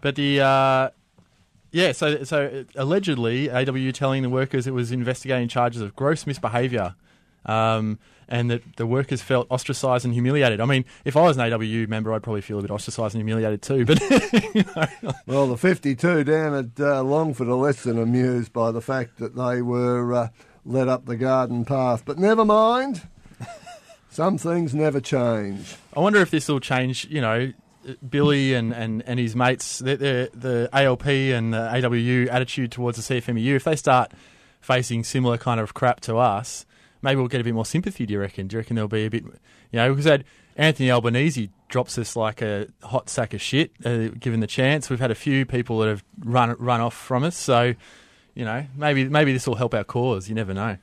but 0.00 0.14
the 0.14 0.40
uh, 0.40 0.90
yeah, 1.72 1.92
so 1.92 2.22
so 2.24 2.64
allegedly 2.76 3.50
AW 3.50 3.90
telling 3.92 4.22
the 4.22 4.30
workers 4.30 4.66
it 4.66 4.72
was 4.72 4.92
investigating 4.92 5.48
charges 5.48 5.82
of 5.82 5.94
gross 5.96 6.26
misbehaviour 6.26 6.94
Um, 7.46 7.98
and 8.28 8.50
that 8.50 8.62
the 8.76 8.86
workers 8.86 9.22
felt 9.22 9.46
ostracised 9.50 10.04
and 10.04 10.12
humiliated. 10.12 10.60
I 10.60 10.64
mean, 10.64 10.84
if 11.04 11.16
I 11.16 11.22
was 11.22 11.36
an 11.36 11.48
AWU 11.48 11.86
member, 11.86 12.12
I'd 12.12 12.24
probably 12.24 12.40
feel 12.40 12.58
a 12.58 12.62
bit 12.62 12.72
ostracised 12.72 13.14
and 13.14 13.20
humiliated 13.22 13.62
too. 13.62 13.84
But 13.84 14.00
you 14.54 14.64
know, 14.74 15.12
Well, 15.26 15.46
the 15.46 15.56
52 15.56 16.24
down 16.24 16.54
at 16.54 16.80
uh, 16.80 17.02
Longford 17.04 17.46
are 17.46 17.54
less 17.54 17.84
than 17.84 17.98
amused 18.00 18.52
by 18.52 18.72
the 18.72 18.80
fact 18.80 19.18
that 19.18 19.36
they 19.36 19.62
were 19.62 20.12
uh, 20.12 20.28
led 20.64 20.88
up 20.88 21.06
the 21.06 21.16
garden 21.16 21.64
path. 21.64 22.02
But 22.04 22.18
never 22.18 22.44
mind. 22.44 23.02
Some 24.10 24.38
things 24.38 24.74
never 24.74 25.00
change. 25.00 25.76
I 25.94 26.00
wonder 26.00 26.20
if 26.20 26.30
this 26.30 26.48
will 26.48 26.58
change. 26.58 27.06
You 27.10 27.20
know, 27.20 27.52
Billy 28.08 28.54
and, 28.54 28.72
and, 28.72 29.02
and 29.02 29.20
his 29.20 29.36
mates, 29.36 29.78
the, 29.78 29.96
the 29.96 30.30
the 30.32 30.68
ALP 30.72 31.06
and 31.06 31.52
the 31.52 31.58
AWU 31.58 32.28
attitude 32.32 32.72
towards 32.72 32.96
the 32.96 33.14
CFMEU. 33.14 33.54
If 33.56 33.64
they 33.64 33.76
start 33.76 34.12
facing 34.60 35.04
similar 35.04 35.36
kind 35.36 35.60
of 35.60 35.74
crap 35.74 36.00
to 36.00 36.16
us, 36.16 36.64
maybe 37.06 37.20
we'll 37.20 37.28
get 37.28 37.40
a 37.40 37.44
bit 37.44 37.54
more 37.54 37.64
sympathy. 37.64 38.04
Do 38.04 38.12
you 38.12 38.20
reckon? 38.20 38.48
Do 38.48 38.54
you 38.54 38.58
reckon 38.58 38.74
there'll 38.74 38.88
be 38.88 39.06
a 39.06 39.10
bit? 39.10 39.22
You 39.24 39.32
know, 39.72 39.90
because 39.90 40.04
had 40.04 40.24
Anthony 40.56 40.90
Albanese 40.90 41.50
drops 41.68 41.96
us 41.98 42.16
like 42.16 42.42
a 42.42 42.66
hot 42.82 43.08
sack 43.08 43.32
of 43.32 43.40
shit, 43.40 43.70
uh, 43.84 44.08
given 44.18 44.40
the 44.40 44.46
chance. 44.48 44.90
We've 44.90 45.00
had 45.00 45.12
a 45.12 45.16
few 45.16 45.46
people 45.46 45.78
that 45.78 45.88
have 45.88 46.04
run 46.18 46.56
run 46.58 46.80
off 46.80 46.94
from 46.94 47.22
us, 47.22 47.36
so 47.36 47.74
you 48.34 48.44
know, 48.44 48.66
maybe 48.76 49.08
maybe 49.08 49.32
this 49.32 49.46
will 49.46 49.54
help 49.54 49.72
our 49.72 49.84
cause. 49.84 50.28
You 50.28 50.34
never 50.34 50.52
know. 50.52 50.78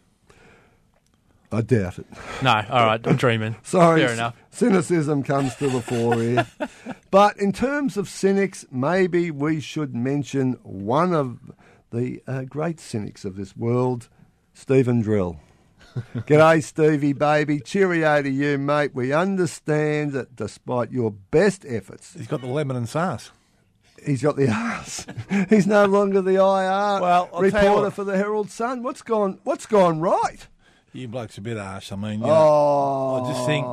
I 1.51 1.61
doubt 1.61 1.99
it. 1.99 2.07
No, 2.41 2.65
all 2.67 2.85
right, 2.85 3.05
I'm 3.05 3.15
dreaming. 3.15 3.55
Sorry, 3.63 4.01
fair 4.01 4.13
enough. 4.13 4.35
cynicism 4.49 5.21
comes 5.21 5.55
to 5.57 5.69
the 5.69 5.81
fore 5.81 6.15
here. 6.15 6.47
but 7.11 7.37
in 7.37 7.51
terms 7.51 7.95
of 7.95 8.09
cynics, 8.09 8.65
maybe 8.71 9.29
we 9.29 9.59
should 9.59 9.93
mention 9.93 10.53
one 10.63 11.13
of 11.13 11.37
the 11.91 12.23
uh, 12.25 12.41
great 12.43 12.79
cynics 12.79 13.23
of 13.23 13.35
this 13.35 13.55
world, 13.55 14.09
Stephen 14.55 15.01
Drill. 15.01 15.39
G'day, 16.15 16.63
Stevie, 16.63 17.13
baby. 17.13 17.59
Cheerio 17.59 18.21
to 18.21 18.29
you, 18.29 18.57
mate. 18.57 18.91
We 18.95 19.13
understand 19.13 20.13
that 20.13 20.35
despite 20.35 20.91
your 20.91 21.11
best 21.11 21.65
efforts, 21.67 22.13
He's 22.13 22.27
got 22.27 22.41
the 22.41 22.47
lemon 22.47 22.75
and 22.77 22.89
sauce. 22.89 23.31
he's 24.05 24.21
got 24.23 24.35
the 24.35 24.49
arse. 24.49 25.05
he's 25.49 25.67
no 25.67 25.85
longer 25.85 26.21
the 26.21 26.35
IR 26.35 26.39
Well, 27.01 27.29
I'll 27.33 27.41
reporter 27.41 27.91
for 27.91 28.03
the 28.03 28.17
Herald 28.17 28.49
Sun. 28.49 28.81
What's 28.83 29.01
gone? 29.01 29.39
What's 29.43 29.65
gone 29.65 29.99
right? 29.99 30.47
You 30.93 31.07
blokes 31.07 31.37
a 31.37 31.41
bit 31.41 31.57
harsh. 31.57 31.91
I 31.91 31.95
mean, 31.95 32.19
you 32.19 32.25
Oh, 32.25 33.19
know, 33.19 33.25
I 33.25 33.33
just 33.33 33.45
think 33.45 33.67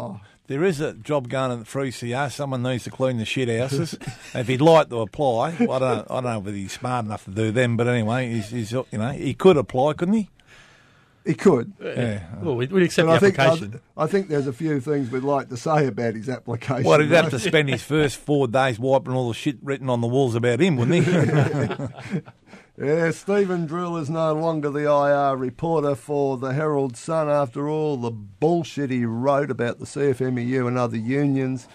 there 0.46 0.64
is 0.64 0.80
a 0.80 0.94
job 0.94 1.28
going 1.28 1.52
at 1.60 1.66
3CR. 1.66 2.30
Someone 2.32 2.62
needs 2.62 2.84
to 2.84 2.90
clean 2.90 3.18
the 3.18 3.24
shit 3.24 3.48
houses. 3.48 3.94
if 4.34 4.46
he'd 4.48 4.60
like 4.60 4.88
to 4.90 5.00
apply, 5.00 5.54
well, 5.60 5.72
I 5.72 5.78
don't, 5.78 6.10
I 6.10 6.14
don't 6.14 6.24
know 6.24 6.38
whether 6.40 6.56
he's 6.56 6.72
smart 6.72 7.04
enough 7.06 7.24
to 7.24 7.30
do 7.30 7.50
them, 7.50 7.76
but 7.76 7.88
anyway, 7.88 8.30
he's, 8.32 8.50
he's 8.50 8.72
you 8.72 8.84
know 8.92 9.10
he 9.12 9.32
could 9.34 9.56
apply, 9.56 9.92
couldn't 9.94 10.14
he? 10.14 10.30
He 11.24 11.34
could. 11.34 11.72
Yeah. 11.82 12.24
Well, 12.40 12.56
we'd, 12.56 12.72
we'd 12.72 12.84
accept 12.84 13.06
But 13.06 13.12
I 13.12 13.18
the 13.18 13.26
think, 13.26 13.38
I, 13.38 13.46
application. 13.46 13.80
I 13.96 14.06
think 14.06 14.28
there's 14.28 14.46
a 14.46 14.52
few 14.52 14.80
things 14.80 15.10
we'd 15.10 15.22
like 15.22 15.48
to 15.50 15.56
say 15.56 15.86
about 15.86 16.14
his 16.14 16.28
application. 16.28 16.84
Well, 16.84 17.00
he'd 17.00 17.10
have 17.10 17.30
to 17.30 17.38
spend 17.50 17.68
his 17.68 17.82
first 17.82 18.16
four 18.16 18.48
days 18.48 18.78
wiping 18.78 19.12
all 19.14 19.28
the 19.28 19.34
shit 19.34 19.58
written 19.62 19.90
on 19.90 20.00
the 20.00 20.06
walls 20.06 20.34
about 20.34 20.60
him, 20.60 20.76
wouldn't 20.76 21.04
he? 21.04 22.20
Yeah, 22.82 23.10
Stephen 23.10 23.66
Drill 23.66 23.98
is 23.98 24.08
no 24.08 24.32
longer 24.32 24.70
the 24.70 24.90
IR 24.90 25.36
reporter 25.36 25.94
for 25.94 26.38
the 26.38 26.54
Herald 26.54 26.96
Sun 26.96 27.28
after 27.28 27.68
all 27.68 27.98
the 27.98 28.10
bullshit 28.10 28.88
he 28.88 29.04
wrote 29.04 29.50
about 29.50 29.80
the 29.80 29.84
CFMEU 29.84 30.66
and 30.66 30.78
other 30.78 30.96
unions 30.96 31.68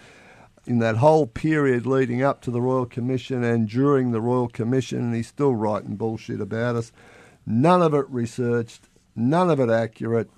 in 0.65 0.79
that 0.79 0.95
whole 0.95 1.27
period 1.27 1.85
leading 1.85 2.23
up 2.23 2.41
to 2.41 2.49
the 2.49 2.59
Royal 2.59 2.87
Commission 2.87 3.43
and 3.43 3.69
during 3.69 4.13
the 4.13 4.21
Royal 4.21 4.47
Commission, 4.47 4.97
and 4.97 5.15
he's 5.15 5.27
still 5.27 5.53
writing 5.53 5.95
bullshit 5.95 6.41
about 6.41 6.75
us. 6.75 6.91
None 7.45 7.83
of 7.83 7.93
it 7.93 8.09
researched, 8.09 8.89
none 9.15 9.49
of 9.49 9.59
it 9.59 9.69
accurate. 9.69 10.29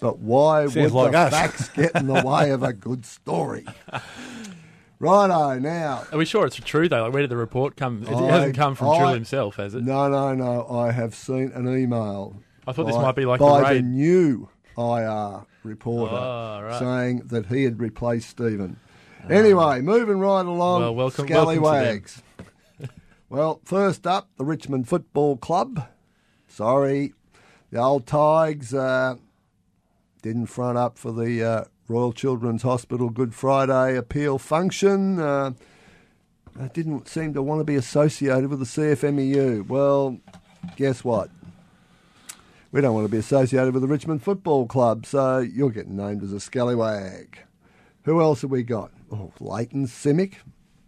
But 0.00 0.18
why 0.18 0.66
Sounds 0.66 0.92
would 0.92 0.92
like 0.92 1.12
the 1.12 1.18
us. 1.18 1.30
facts 1.32 1.68
get 1.70 1.94
in 1.96 2.06
the 2.06 2.22
way 2.22 2.50
of 2.50 2.62
a 2.62 2.72
good 2.74 3.06
story? 3.06 3.64
Righto, 4.98 5.58
now 5.58 6.04
Are 6.10 6.18
we 6.18 6.24
sure 6.24 6.46
it's 6.46 6.56
true 6.56 6.88
though? 6.88 7.04
Like, 7.04 7.12
where 7.12 7.22
did 7.22 7.30
the 7.30 7.36
report 7.36 7.76
come? 7.76 8.02
It 8.02 8.08
I- 8.10 8.30
hasn't 8.30 8.56
come 8.56 8.74
from 8.74 8.88
I- 8.88 8.98
Drill 8.98 9.12
himself, 9.14 9.56
has 9.56 9.74
it? 9.74 9.82
No, 9.84 10.08
no, 10.08 10.34
no. 10.34 10.66
I 10.70 10.90
have 10.90 11.14
seen 11.14 11.50
an 11.54 11.68
email. 11.68 12.36
I 12.66 12.72
thought 12.72 12.86
this 12.86 12.96
by- 12.96 13.02
might 13.02 13.16
be 13.16 13.26
like 13.26 13.40
by 13.40 13.58
a 13.58 13.62
the 13.62 13.74
raid. 13.74 13.84
new 13.84 14.48
IR 14.78 15.44
reporter 15.64 16.14
Oh, 16.14 16.60
right. 16.62 16.78
saying 16.78 17.22
that 17.26 17.46
he 17.46 17.64
had 17.64 17.78
replaced 17.78 18.30
Stephen. 18.30 18.78
Ah. 19.22 19.28
Anyway, 19.28 19.80
moving 19.82 20.18
right 20.18 20.46
along. 20.46 20.80
Well, 20.80 20.94
welcome- 20.94 21.26
welcome 21.26 21.26
to 21.26 21.32
them. 21.32 21.62
Scallywags. 21.62 22.22
well, 23.28 23.60
first 23.64 24.06
up, 24.06 24.28
the 24.38 24.44
Richmond 24.44 24.88
Football 24.88 25.36
Club. 25.36 25.86
Sorry, 26.48 27.12
the 27.76 27.82
old 27.82 28.06
Tigers 28.06 28.72
uh, 28.72 29.16
didn't 30.22 30.46
front 30.46 30.78
up 30.78 30.96
for 30.96 31.12
the 31.12 31.44
uh, 31.44 31.64
Royal 31.88 32.10
Children's 32.10 32.62
Hospital 32.62 33.10
Good 33.10 33.34
Friday 33.34 33.98
appeal 33.98 34.38
function. 34.38 35.20
Uh, 35.20 35.52
didn't 36.72 37.06
seem 37.06 37.34
to 37.34 37.42
want 37.42 37.60
to 37.60 37.64
be 37.64 37.74
associated 37.74 38.48
with 38.48 38.60
the 38.60 38.64
CFMEU. 38.64 39.68
Well, 39.68 40.18
guess 40.76 41.04
what? 41.04 41.28
We 42.72 42.80
don't 42.80 42.94
want 42.94 43.04
to 43.04 43.12
be 43.12 43.18
associated 43.18 43.74
with 43.74 43.82
the 43.82 43.88
Richmond 43.88 44.22
Football 44.22 44.64
Club, 44.64 45.04
so 45.04 45.40
you're 45.40 45.68
getting 45.68 45.98
named 45.98 46.22
as 46.22 46.32
a 46.32 46.40
scallywag. 46.40 47.40
Who 48.04 48.22
else 48.22 48.40
have 48.40 48.50
we 48.50 48.62
got? 48.62 48.90
Oh, 49.12 49.34
Leighton 49.38 49.86
CIMIC 49.86 50.36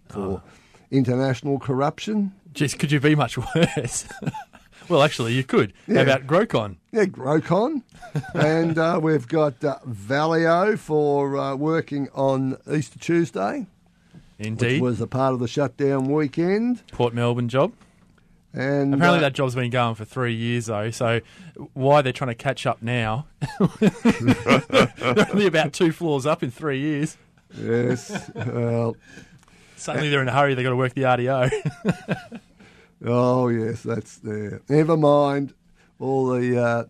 for 0.09 0.42
international 0.90 1.59
corruption. 1.59 2.33
Jeez, 2.55 2.79
could 2.79 2.90
you 2.90 2.98
be 2.98 3.14
much 3.14 3.37
worse? 3.37 4.09
well, 4.88 5.03
actually, 5.03 5.35
you 5.35 5.44
could. 5.44 5.72
Yeah. 5.87 5.96
How 5.96 6.03
about 6.03 6.27
Grocon? 6.27 6.77
Yeah, 6.92 7.05
Grocon. 7.05 7.83
and 8.35 8.79
uh, 8.79 8.98
we've 9.03 9.27
got 9.29 9.62
uh, 9.64 9.79
Valio 9.87 10.79
for 10.79 11.37
uh, 11.37 11.55
working 11.55 12.09
on 12.14 12.57
Easter 12.70 12.98
Tuesday, 12.98 13.66
which 14.38 14.46
Indeed. 14.46 14.83
was 14.83 15.01
a 15.01 15.07
part 15.07 15.35
of 15.35 15.40
the 15.40 15.48
shutdown 15.48 16.07
weekend. 16.07 16.83
Port 16.92 17.14
Melbourne 17.14 17.48
job. 17.48 17.72
And 18.55 18.94
Apparently, 18.94 19.18
uh, 19.18 19.22
that 19.22 19.35
job's 19.35 19.55
been 19.55 19.70
going 19.70 19.94
for 19.94 20.07
three 20.07 20.35
years, 20.35 20.66
though. 20.66 20.90
So, 20.90 21.20
why 21.74 22.01
they're 22.01 22.14
trying 22.14 22.31
to 22.31 22.35
catch 22.35 22.66
up 22.66 22.83
now? 22.83 23.27
they're 23.81 25.27
only 25.31 25.46
about 25.46 25.74
two 25.74 25.92
floors 25.92 26.24
up 26.24 26.42
in 26.42 26.51
three 26.51 26.81
years. 26.81 27.18
Yes. 27.55 28.31
Well, 28.35 28.96
Suddenly, 29.77 30.09
they're 30.09 30.22
in 30.22 30.29
a 30.29 30.33
hurry. 30.33 30.55
They've 30.55 30.64
got 30.64 30.70
to 30.70 30.77
work 30.77 30.94
the 30.94 31.03
RDO. 31.03 32.40
Oh 33.04 33.48
yes, 33.48 33.82
that's 33.82 34.16
there. 34.18 34.61
Never 34.68 34.96
mind 34.96 35.54
all 36.00 36.28
the 36.28 36.61
uh, 36.61 36.84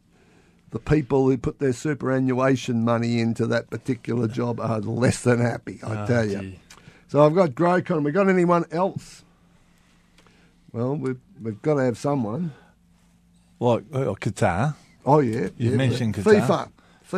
the 0.71 0.79
people 0.79 1.29
who 1.29 1.37
put 1.39 1.59
their 1.59 1.73
superannuation 1.73 2.85
money 2.85 3.21
into 3.21 3.47
that 3.47 3.71
particular 3.71 4.29
job 4.29 4.61
are 4.61 4.81
less 4.81 5.23
than 5.23 5.39
happy. 5.41 5.81
I 5.83 6.03
Oh, 6.03 6.07
tell 6.07 6.25
you. 6.27 6.55
So 7.09 7.25
I've 7.25 7.35
got 7.35 7.51
Grocon. 7.51 8.05
We 8.05 8.13
got 8.13 8.29
anyone 8.29 8.65
else? 8.71 9.25
Well, 10.73 10.97
we've 10.97 11.21
we've 11.43 11.61
got 11.63 11.75
to 11.75 11.85
have 11.85 11.99
someone. 11.99 12.53
like 13.61 13.85
uh, 13.93 14.15
Qatar. 14.15 14.75
Oh 15.07 15.21
yeah, 15.21 15.49
You've 15.57 15.73
yeah, 15.73 15.77
mentioned 15.77 16.15
FIFA. 16.15 16.41
Qatar. 16.47 16.69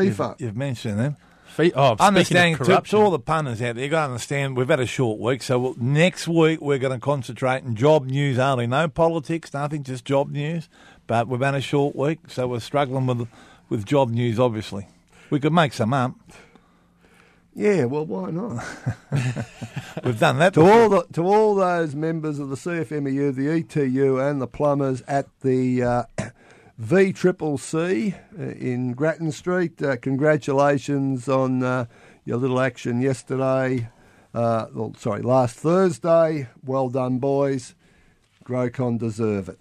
You've, 0.05 0.17
FIFA. 0.17 0.41
you've 0.41 0.57
mentioned 0.57 0.99
them. 0.99 1.17
Fe- 1.51 1.73
oh, 1.75 1.95
speaking 1.95 2.07
Understand 2.07 2.53
to, 2.55 2.59
to 2.59 2.71
corruption, 2.71 2.99
all 3.01 3.11
the 3.11 3.19
punters 3.19 3.61
out 3.61 3.75
there, 3.75 3.85
you 3.85 3.91
got 3.91 4.07
to 4.07 4.13
understand 4.13 4.57
we've 4.57 4.69
had 4.69 4.79
a 4.79 4.87
short 4.87 5.19
week, 5.19 5.43
so 5.43 5.59
we'll, 5.59 5.75
next 5.79 6.29
week 6.29 6.61
we're 6.61 6.79
going 6.79 6.93
to 6.93 7.05
concentrate 7.05 7.65
on 7.65 7.75
job 7.75 8.07
news 8.07 8.39
only. 8.39 8.69
No 8.69 8.87
politics, 8.89 9.53
nothing, 9.53 9.83
just 9.83 10.05
job 10.05 10.31
news. 10.31 10.69
But 11.09 11.27
we've 11.27 11.41
had 11.41 11.57
a 11.57 11.61
short 11.61 11.97
week, 11.97 12.21
so 12.29 12.47
we're 12.47 12.61
struggling 12.61 13.07
with 13.07 13.27
with 13.69 13.85
job 13.85 14.11
news. 14.11 14.39
Obviously, 14.39 14.87
we 15.29 15.41
could 15.41 15.53
make 15.53 15.73
some 15.73 15.93
up. 15.93 16.15
Yeah, 17.53 17.87
well, 17.87 18.07
why 18.07 18.31
not? 18.31 18.65
We've 20.05 20.19
done 20.19 20.39
that. 20.39 20.55
to 20.55 20.61
all 20.61 20.89
the 20.89 21.05
to 21.15 21.27
all 21.27 21.57
those 21.57 21.97
members 21.97 22.39
of 22.39 22.49
the 22.49 22.55
CFMEU, 22.55 23.35
the 23.35 23.49
ETU, 23.49 24.19
and 24.21 24.41
the 24.41 24.47
plumbers 24.47 25.03
at 25.09 25.27
the 25.41 25.83
uh, 25.83 26.03
V 26.81 27.13
Triple 27.13 27.59
C 27.59 28.15
uh, 28.39 28.43
in 28.43 28.95
Grattan 28.95 29.33
Street, 29.33 29.83
uh, 29.83 29.99
congratulations 29.99 31.29
on 31.29 31.63
uh, 31.63 31.85
your 32.25 32.39
little 32.39 32.59
action 32.59 33.03
yesterday. 33.03 33.91
Uh, 34.33 34.65
well, 34.73 34.95
sorry, 34.97 35.21
last 35.21 35.57
Thursday. 35.57 36.49
Well 36.65 36.89
done, 36.89 37.19
boys. 37.19 37.75
Grocon 38.47 38.99
deserve 38.99 39.51
it. 39.51 39.59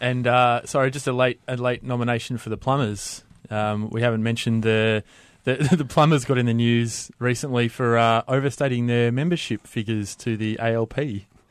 And 0.00 0.26
uh, 0.26 0.64
sorry, 0.64 0.90
just 0.90 1.06
a 1.06 1.12
late 1.12 1.38
a 1.46 1.58
late 1.58 1.82
nomination 1.82 2.38
for 2.38 2.48
the 2.48 2.56
plumbers. 2.56 3.24
Um, 3.50 3.90
we 3.90 4.00
haven't 4.00 4.22
mentioned 4.22 4.62
the, 4.62 5.04
the 5.44 5.56
the 5.76 5.84
plumbers 5.84 6.24
got 6.24 6.38
in 6.38 6.46
the 6.46 6.54
news 6.54 7.10
recently 7.18 7.68
for 7.68 7.98
uh, 7.98 8.22
overstating 8.26 8.86
their 8.86 9.12
membership 9.12 9.66
figures 9.66 10.16
to 10.16 10.34
the 10.38 10.58
ALP. 10.58 10.98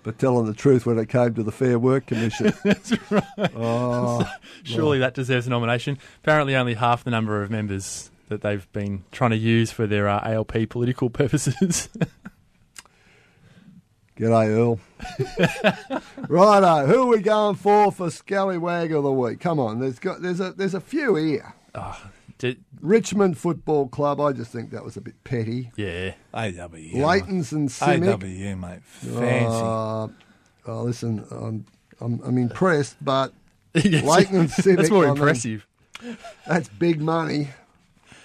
But 0.04 0.20
telling 0.20 0.46
the 0.46 0.54
truth 0.54 0.86
when 0.86 1.00
it 1.00 1.08
came 1.08 1.34
to 1.36 1.44
the 1.44 1.52
Fair 1.52 1.80
Work 1.80 2.08
Commission. 2.08 2.54
That's 2.64 2.92
right. 3.10 3.24
oh, 3.56 4.30
Surely 4.64 5.00
that 5.00 5.14
deserves 5.14 5.48
a 5.48 5.50
nomination. 5.50 5.98
Apparently, 6.22 6.56
only 6.56 6.74
half 6.74 7.06
the 7.06 7.12
number 7.12 7.42
of 7.42 7.50
members 7.50 8.12
that 8.28 8.42
they've 8.42 8.70
been 8.74 9.04
trying 9.12 9.32
to 9.32 9.38
use 9.38 9.72
for 9.72 9.88
their 9.88 10.10
uh, 10.10 10.20
ALP 10.30 10.70
political 10.70 11.10
purposes. 11.10 11.88
G'day, 14.18 14.50
Earl. 14.50 14.80
Righto, 16.28 16.86
who 16.86 17.04
are 17.04 17.08
we 17.08 17.20
going 17.22 17.56
for 17.56 17.92
for 17.92 18.12
Scallywag 18.12 18.92
of 18.92 19.04
the 19.04 19.12
Week? 19.12 19.40
Come 19.40 19.60
on, 19.60 19.80
there's 19.80 20.00
got 20.00 20.22
there's 20.22 20.40
a 20.40 20.52
there's 20.52 20.74
a 20.74 20.82
few 20.82 21.16
here. 21.16 21.56
Did, 22.44 22.62
Richmond 22.82 23.38
Football 23.38 23.88
Club, 23.88 24.20
I 24.20 24.34
just 24.34 24.52
think 24.52 24.72
that 24.72 24.84
was 24.84 24.98
a 24.98 25.02
bit 25.02 25.16
petty. 25.24 25.72
yeah. 25.78 26.14
AWU. 26.34 26.96
Leighton's 26.96 27.54
and 27.54 27.70
CIMIC. 27.70 28.20
AWU, 28.20 28.60
mate. 28.60 28.84
Fancy. 28.84 29.46
Uh, 29.48 30.08
oh, 30.70 30.84
listen, 30.84 31.26
I'm, 31.32 31.66
I'm, 32.02 32.20
I'm 32.22 32.38
impressed, 32.38 32.98
but 33.00 33.32
Yes. 33.74 34.04
Leighton 34.04 34.36
and 34.42 34.50
CIMIC, 34.50 34.76
That's 34.76 34.90
more 34.90 35.04
I 35.06 35.08
mean- 35.08 35.18
impressive. 35.18 35.68
that's 36.46 36.68
big 36.68 37.00
money. 37.00 37.48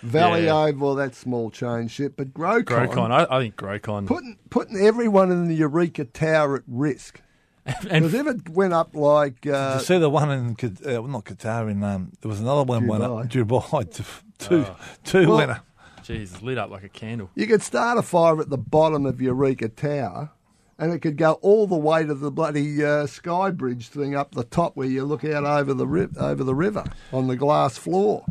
Valley 0.03 0.47
Yeah. 0.47 0.57
Oval, 0.65 0.97
that's 0.97 1.17
small 1.17 1.51
change 1.53 1.93
shit. 1.93 2.17
But 2.17 2.35
Grocon, 2.35 2.65
Grocon. 2.89 3.11
I, 3.13 3.37
I 3.37 3.41
think 3.41 3.55
Grocon. 3.57 4.07
putting 4.09 4.37
putting 4.51 4.79
everyone 4.85 5.31
in 5.31 5.47
the 5.47 5.55
Eureka 5.55 6.05
Tower 6.07 6.57
at 6.57 6.63
risk. 6.67 7.21
and 7.91 8.05
Because 8.05 8.15
if 8.15 8.27
it 8.27 8.49
went 8.49 8.73
up 8.73 8.95
like 8.97 9.47
uh, 9.47 9.73
Did 9.75 9.81
you 9.81 9.85
see 9.87 9.99
the 9.99 10.11
one 10.11 10.31
in 10.31 10.47
uh, 10.51 11.01
not 11.07 11.25
Qatar 11.25 11.71
in 11.71 11.83
um, 11.85 12.13
there 12.21 12.29
was 12.29 12.41
another 12.41 12.65
one 12.65 12.87
went 12.87 13.03
up 13.03 13.11
Dubai 13.29 13.93
two 13.93 14.05
two, 14.39 14.67
two 15.05 15.29
Well- 15.29 15.37
went 15.39 15.51
up. 15.53 15.65
Jeez, 16.05 16.41
lit 16.41 16.57
up 16.57 16.71
like 16.71 16.85
a 16.85 16.89
candle. 16.89 17.29
you 17.35 17.47
could 17.47 17.61
start 17.63 17.99
a 17.99 18.03
fire 18.03 18.41
at 18.41 18.49
the 18.49 18.57
bottom 18.57 19.05
of 19.05 19.21
Eureka 19.21 19.69
Tower, 19.69 20.31
and 20.79 20.91
it 20.91 21.01
could 21.01 21.19
go 21.19 21.33
all 21.43 21.67
the 21.67 21.77
way 21.77 22.03
to 22.03 22.15
the 22.15 22.31
bloody 22.31 22.83
uh, 22.83 23.07
sky 23.07 23.51
bridge 23.51 23.89
thing 23.89 24.15
up 24.15 24.33
the 24.35 24.45
top 24.45 24.75
where 24.75 24.89
you 24.89 25.05
look 25.05 25.23
out 25.23 25.45
over 25.45 25.75
the 25.75 25.87
ri- 25.87 26.09
over 26.19 26.43
the 26.43 26.55
river 26.55 26.85
on 27.13 27.27
the 27.27 27.37
glass 27.37 27.77
floor. 27.77 28.25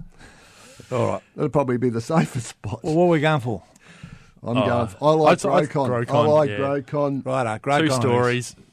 All 0.91 1.08
right. 1.08 1.21
That'd 1.36 1.54
probably 1.54 1.78
be 1.78 1.89
the 1.89 2.02
safest 2.15 2.47
spot. 2.47 2.80
Well, 2.84 2.95
what 2.95 3.04
are 3.06 3.10
we 3.10 3.19
going 3.19 3.41
for? 3.41 3.62
I'm 4.41 4.58
Oh, 4.58 4.65
going. 4.65 4.89
I 5.00 5.10
like 5.12 5.45
I'd- 5.45 5.50
I'd- 5.50 5.67
Grocon. 5.67 6.10
I 6.10 6.19
like 6.26 6.50
yeah. 6.50 6.58
Grocon. 6.58 7.23
Right, 7.26 7.62
great 7.62 7.82
Two 7.82 7.88
commentaries. 7.89 8.47
stories. 8.47 8.66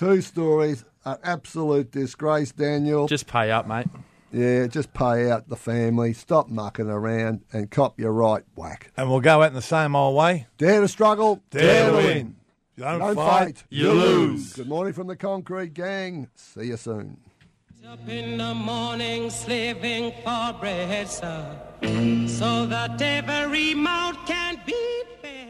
Two 0.00 0.22
stories. 0.22 0.86
An 1.04 1.18
absolute 1.22 1.90
disgrace, 1.90 2.52
Daniel. 2.52 3.06
Just 3.06 3.26
pay 3.26 3.50
up, 3.50 3.66
mate. 3.66 3.86
yeah, 4.32 4.66
just 4.66 4.94
pay 4.94 5.30
out 5.30 5.50
the 5.50 5.56
family. 5.56 6.14
Stop 6.14 6.48
mucking 6.48 6.88
around 6.88 7.42
and 7.52 7.70
cop 7.70 8.00
your 8.00 8.12
right 8.12 8.42
whack. 8.54 8.90
And 8.96 9.10
we'll 9.10 9.20
go 9.20 9.42
out 9.42 9.48
in 9.48 9.52
the 9.52 9.60
same 9.60 9.94
old 9.94 10.16
way. 10.16 10.46
Dare 10.56 10.80
to 10.80 10.88
struggle. 10.88 11.42
Dare 11.50 11.90
to 11.90 11.96
win. 11.98 12.36
You 12.76 12.84
don't, 12.84 12.98
Don't 12.98 13.14
fight, 13.14 13.44
fight. 13.58 13.64
You 13.68 13.92
lose. 13.92 14.54
Good 14.54 14.68
morning 14.68 14.94
from 14.94 15.06
the 15.06 15.16
Concrete 15.16 15.74
Gang. 15.74 16.30
See 16.34 16.68
you 16.68 16.78
soon. 16.78 17.18
Up 17.86 18.08
in 18.08 18.38
the 18.38 18.54
morning, 18.54 19.28
slaving 19.28 20.14
for 20.24 20.54
bread, 20.58 21.10
sir, 21.10 21.60
so 22.26 22.64
that 22.64 23.02
every 23.02 23.74
mouth 23.74 24.16
can 24.26 24.62
be 24.64 25.02
fed. 25.20 25.49